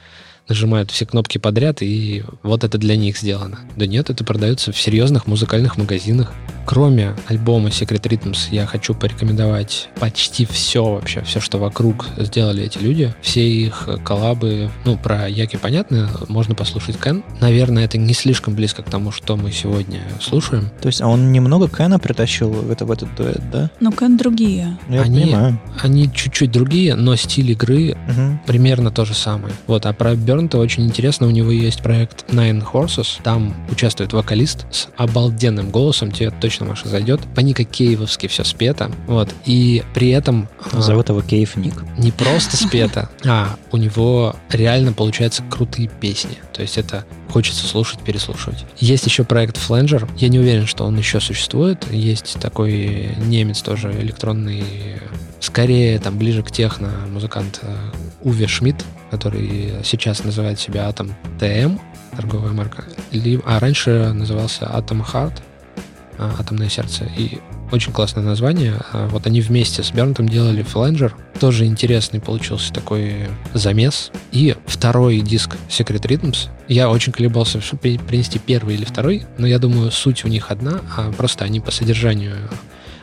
нажимают 0.50 0.92
все 0.92 1.06
кнопки 1.06 1.38
подряд, 1.38 1.82
и 1.82 2.24
вот 2.44 2.64
это 2.64 2.78
для 2.78 2.98
них 2.98 3.18
сделано. 3.18 3.60
Да 3.76 3.86
нет, 3.86 4.10
это 4.10 4.24
продается 4.24 4.72
в 4.72 4.80
серьезных 4.80 5.28
музыкальных 5.28 5.78
магазинах. 5.78 6.34
Кроме 6.66 7.16
альбома 7.28 7.70
Secret 7.70 8.02
Rhythms, 8.02 8.50
я 8.52 8.68
хочу 8.68 8.94
порекомендовать 8.94 9.90
почти 10.00 10.46
все 10.46 10.84
вообще, 10.84 11.22
все, 11.24 11.40
что 11.40 11.58
вокруг 11.58 12.06
сделали 12.18 12.64
эти 12.64 12.78
люди. 12.78 13.14
Все 13.22 13.48
их 13.48 13.90
коллабы, 14.04 14.70
ну, 14.86 14.96
про 14.96 15.28
Яки 15.28 15.56
понятно, 15.56 16.12
можно 16.28 16.54
послушать 16.54 17.00
Кен. 17.00 17.24
Наверное, 17.42 17.86
это 17.86 17.98
не 17.98 18.14
слишком 18.14 18.54
близко 18.54 18.84
к 18.84 18.90
тому, 18.90 19.12
что 19.12 19.36
мы 19.36 19.52
сегодня 19.52 20.02
слушаем. 20.22 20.70
То 20.80 20.88
есть, 20.88 21.02
а 21.02 21.08
он 21.08 21.32
немного 21.32 21.68
Кена 21.68 21.98
притащил 21.98 22.52
в, 22.52 22.70
это, 22.70 22.86
в 22.86 22.92
этот 22.92 23.16
дуэт, 23.16 23.42
да? 23.52 23.72
Ну, 23.80 23.92
Кен 23.92 24.18
другие. 24.18 24.78
Я 24.90 25.02
они, 25.02 25.22
понимаю. 25.22 25.60
Они 25.82 26.12
чуть-чуть 26.14 26.52
другие, 26.52 26.94
но 26.94 27.16
стиль 27.16 27.50
игры 27.52 27.98
угу. 28.08 28.40
примерно 28.46 28.92
то 28.92 29.06
же 29.06 29.16
самое. 29.16 29.54
Вот, 29.66 29.88
а 29.88 29.94
про 29.94 30.14
Бернта 30.40 30.58
очень 30.58 30.86
интересно, 30.86 31.28
у 31.28 31.32
него 31.32 31.52
есть 31.52 31.82
проект 31.82 32.30
Nine 32.30 32.64
Horses, 32.72 33.20
там 33.24 33.54
участвует 33.70 34.14
вокалист 34.14 34.66
с 34.72 34.88
обалденным 34.96 35.70
голосом, 35.70 36.14
тебе 36.14 36.32
точно 36.32 36.66
Маша, 36.66 36.88
зайдет. 36.88 37.20
По-никакеевски 37.36 38.28
все 38.28 38.46
спето. 38.46 38.90
Вот. 39.06 39.36
И 39.46 39.84
при 39.94 40.12
этом... 40.12 40.48
А, 40.72 40.80
Зовут 40.80 41.10
его 41.10 41.22
Кейв 41.22 41.58
Ник. 41.58 41.74
Не 41.98 42.12
просто 42.12 42.56
спето, 42.56 43.10
а 43.26 43.58
у 43.74 43.78
него 43.78 44.34
реально 44.50 44.94
получаются 44.94 45.44
крутые 45.44 45.90
песни. 45.90 46.38
То 46.54 46.62
есть 46.62 46.78
это 46.78 47.04
хочется 47.30 47.68
слушать, 47.68 48.00
переслушивать. 48.00 48.66
Есть 48.78 49.06
еще 49.06 49.26
проект 49.26 49.58
Flanger. 49.58 50.10
Я 50.18 50.30
не 50.30 50.40
уверен, 50.40 50.68
что 50.68 50.86
он 50.86 50.98
еще 50.98 51.20
существует. 51.20 51.86
Есть 51.92 52.38
такой 52.40 53.10
немец 53.26 53.62
тоже 53.62 53.92
электронный, 53.92 54.64
скорее 55.42 56.00
там 56.00 56.18
ближе 56.18 56.44
к 56.44 56.52
техно 56.52 56.92
музыкант 57.12 57.60
э, 57.62 57.76
Уве 58.22 58.48
Шмидт, 58.48 58.86
который 59.10 59.74
сейчас 59.84 60.24
называет 60.24 60.60
себя 60.60 60.90
Atom 60.90 61.12
TM, 61.40 61.80
торговая 62.16 62.52
марка. 62.52 62.86
А 63.46 63.60
раньше 63.60 64.12
назывался 64.14 64.66
Atom 64.66 65.06
Heart. 65.06 65.42
А, 66.20 66.36
«Атомное 66.38 66.68
сердце». 66.68 67.10
И 67.18 67.40
очень 67.72 67.94
классное 67.94 68.24
название. 68.24 68.76
А, 68.92 69.08
вот 69.08 69.26
они 69.26 69.40
вместе 69.40 69.84
с 69.84 69.92
Бернтом 69.92 70.28
делали 70.28 70.64
«Фланджер». 70.64 71.16
Тоже 71.40 71.66
интересный 71.66 72.20
получился 72.20 72.74
такой 72.74 73.30
замес. 73.54 74.12
И 74.34 74.56
второй 74.66 75.22
диск 75.22 75.56
Secret 75.70 76.02
Rhythms. 76.02 76.50
Я 76.68 76.90
очень 76.90 77.14
колебался, 77.14 77.60
принести 77.80 78.38
первый 78.38 78.76
или 78.76 78.84
второй, 78.84 79.26
но 79.38 79.48
я 79.48 79.60
думаю, 79.60 79.92
суть 79.92 80.26
у 80.26 80.28
них 80.28 80.52
одна, 80.52 80.82
а 80.98 81.10
просто 81.14 81.46
они 81.46 81.62
по 81.62 81.72
содержанию 81.72 82.36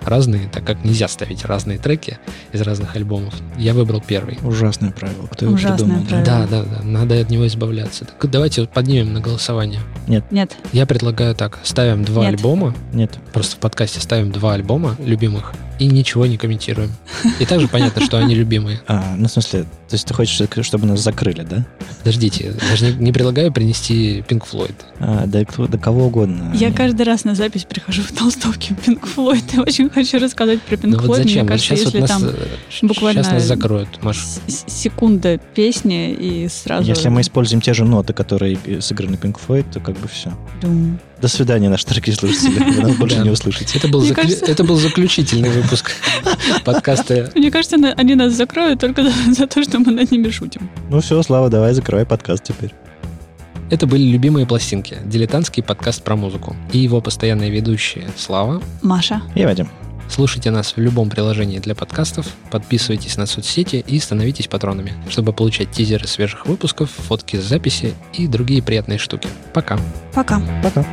разные, 0.07 0.49
так 0.49 0.65
как 0.65 0.85
нельзя 0.85 1.09
ставить 1.09 1.45
разные 1.45 1.79
треки 1.79 2.19
из 2.53 2.61
разных 2.63 2.97
альбомов. 2.97 3.35
Я 3.59 3.75
выбрал 3.75 4.03
первый. 4.07 4.39
Ужасное 4.43 4.91
правило. 4.91 5.27
Кто 5.27 5.47
его 5.47 5.57
придумал? 5.57 6.05
Правило. 6.05 6.25
Да, 6.25 6.47
да, 6.47 6.63
да. 6.63 6.83
Надо 6.83 7.21
от 7.21 7.31
него 7.31 7.47
избавляться. 7.47 8.05
Так 8.05 8.31
давайте 8.31 8.63
вот 8.63 8.71
поднимем 8.71 9.13
на 9.13 9.21
голосование. 9.21 9.81
Нет. 10.07 10.25
Нет. 10.31 10.57
Я 10.73 10.87
предлагаю 10.87 11.35
так. 11.35 11.59
Ставим 11.63 12.05
два 12.05 12.25
Нет. 12.25 12.35
альбома. 12.35 12.75
Нет. 12.93 13.19
Просто 13.33 13.57
в 13.57 13.59
подкасте 13.59 14.01
ставим 14.01 14.33
два 14.33 14.55
альбома 14.55 14.97
любимых 14.99 15.53
и 15.79 15.87
ничего 15.87 16.27
не 16.27 16.37
комментируем. 16.37 16.91
И 17.39 17.45
также 17.45 17.69
понятно, 17.69 18.05
что 18.05 18.19
они 18.19 18.35
любимые. 18.35 18.81
А, 18.87 19.15
ну, 19.17 19.29
в 19.29 19.31
смысле, 19.31 19.63
то 19.63 19.95
есть 19.95 20.07
ты 20.07 20.15
хочешь, 20.15 20.41
чтобы 20.67 20.87
нас 20.87 21.01
закрыли, 21.01 21.43
да? 21.43 21.67
Подождите, 21.99 22.55
даже 22.71 22.87
не, 22.87 23.05
не 23.05 23.13
предлагаю 23.13 23.53
принести 23.53 24.25
Pink 24.29 24.45
Floyd. 24.51 24.75
А, 24.99 25.27
да, 25.27 25.45
да 25.69 25.79
кого 25.79 26.07
угодно. 26.07 26.53
Я 26.55 26.73
каждый 26.73 27.03
раз 27.03 27.25
на 27.25 27.35
запись 27.35 27.65
прихожу 27.65 28.03
в 28.03 28.13
толстовке 28.13 28.75
Pink 28.75 29.03
Floyd. 29.15 29.45
Я 29.53 29.63
очень 29.63 29.91
хочу 29.91 30.19
рассказать 30.19 30.63
про 30.63 30.77
Pink 30.77 30.89
ну, 30.89 30.99
Floyd. 30.99 31.07
Вот 31.07 31.17
зачем? 31.19 31.41
Мне 31.43 31.49
кажется, 31.49 31.77
сейчас 31.77 31.85
если 31.85 32.01
вот 32.01 32.09
там 32.09 32.23
нас, 32.23 32.35
буквально 32.83 33.23
сейчас 33.23 33.33
нас 33.35 33.45
закроют, 33.45 34.03
Маш. 34.03 34.19
секунда 34.47 35.39
песни 35.39 36.13
и 36.13 36.49
сразу... 36.49 36.89
Если 36.89 37.09
мы 37.09 37.21
используем 37.21 37.61
те 37.61 37.75
же 37.75 37.85
ноты, 37.85 38.13
которые 38.13 38.59
сыграны 38.81 39.17
Pink 39.17 39.37
Floyd, 39.47 39.67
то 39.73 39.81
как 39.81 39.99
бы 39.99 40.09
все. 40.09 40.33
Дум. 40.63 40.99
До 41.21 41.29
свидания, 41.29 41.71
наши 41.71 41.87
дорогие 41.87 42.15
слушатели. 42.15 42.59
Вы 42.59 42.83
нас 42.83 42.97
больше 42.97 43.19
не 43.19 43.31
услышите. 43.31 43.79
Это 43.79 43.89
был 44.65 44.77
заключительный 44.77 45.49
выпуск 45.49 45.66
подкаста. 46.65 47.31
Мне 47.35 47.51
кажется, 47.51 47.77
они 47.97 48.15
нас 48.15 48.33
закроют 48.33 48.81
только 48.81 49.03
за 49.31 49.47
то, 49.47 49.63
что 49.63 49.79
мы 49.79 49.93
над 49.93 50.11
ними 50.11 50.31
шутим. 50.31 50.69
Ну 50.91 51.01
все, 51.01 51.23
Слава, 51.23 51.49
давай 51.49 51.73
закрывай 51.73 52.07
подкаст 52.07 52.45
теперь. 52.45 52.73
Это 53.69 53.87
были 53.89 54.03
«Любимые 54.05 54.47
пластинки»– 54.47 54.97
дилетантский 55.05 55.63
подкаст 55.63 56.05
про 56.05 56.15
музыку. 56.15 56.55
И 56.73 56.79
его 56.79 57.01
постоянные 57.01 57.51
ведущие 57.51 58.07
Слава, 58.17 58.63
Маша 58.81 59.23
и 59.35 59.45
Вадим. 59.45 59.69
Слушайте 60.09 60.53
нас 60.53 60.77
в 60.77 60.81
любом 60.81 61.11
приложении 61.11 61.59
для 61.59 61.75
подкастов, 61.75 62.27
подписывайтесь 62.51 63.17
на 63.17 63.27
соцсети 63.27 63.85
и 63.87 63.99
становитесь 63.99 64.47
патронами, 64.47 64.95
чтобы 65.11 65.33
получать 65.33 65.73
тизеры 65.73 66.07
свежих 66.07 66.47
выпусков, 66.47 66.91
фотки 66.91 67.37
с 67.37 67.43
записи 67.43 67.95
и 68.13 68.29
другие 68.29 68.63
приятные 68.63 68.99
штуки. 68.99 69.29
Пока. 69.53 69.79
Пока. 70.15 70.41
Пока. 70.63 70.87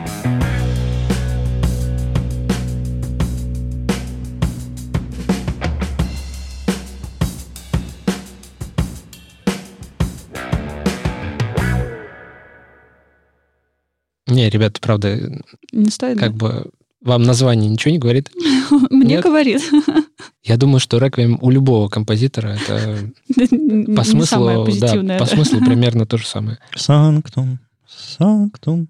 Не, 14.33 14.49
ребята, 14.49 14.79
правда, 14.81 15.41
не 15.71 15.89
стоит. 15.89 16.19
Как 16.19 16.35
да? 16.35 16.37
бы 16.37 16.71
вам 17.03 17.23
название 17.23 17.69
ничего 17.69 17.91
не 17.91 17.99
говорит? 17.99 18.31
Мне 18.89 19.19
говорит. 19.19 19.61
Я 20.43 20.57
думаю, 20.57 20.79
что 20.79 20.97
реквием 20.97 21.37
у 21.41 21.49
любого 21.49 21.89
композитора 21.89 22.57
это 22.61 22.97
по 23.95 24.03
смыслу, 24.03 24.67
да, 24.79 25.17
по 25.17 25.25
смыслу 25.25 25.59
примерно 25.59 26.05
то 26.05 26.17
же 26.17 26.25
самое. 26.25 26.57
Санктум, 26.75 27.59
санктум. 27.87 28.87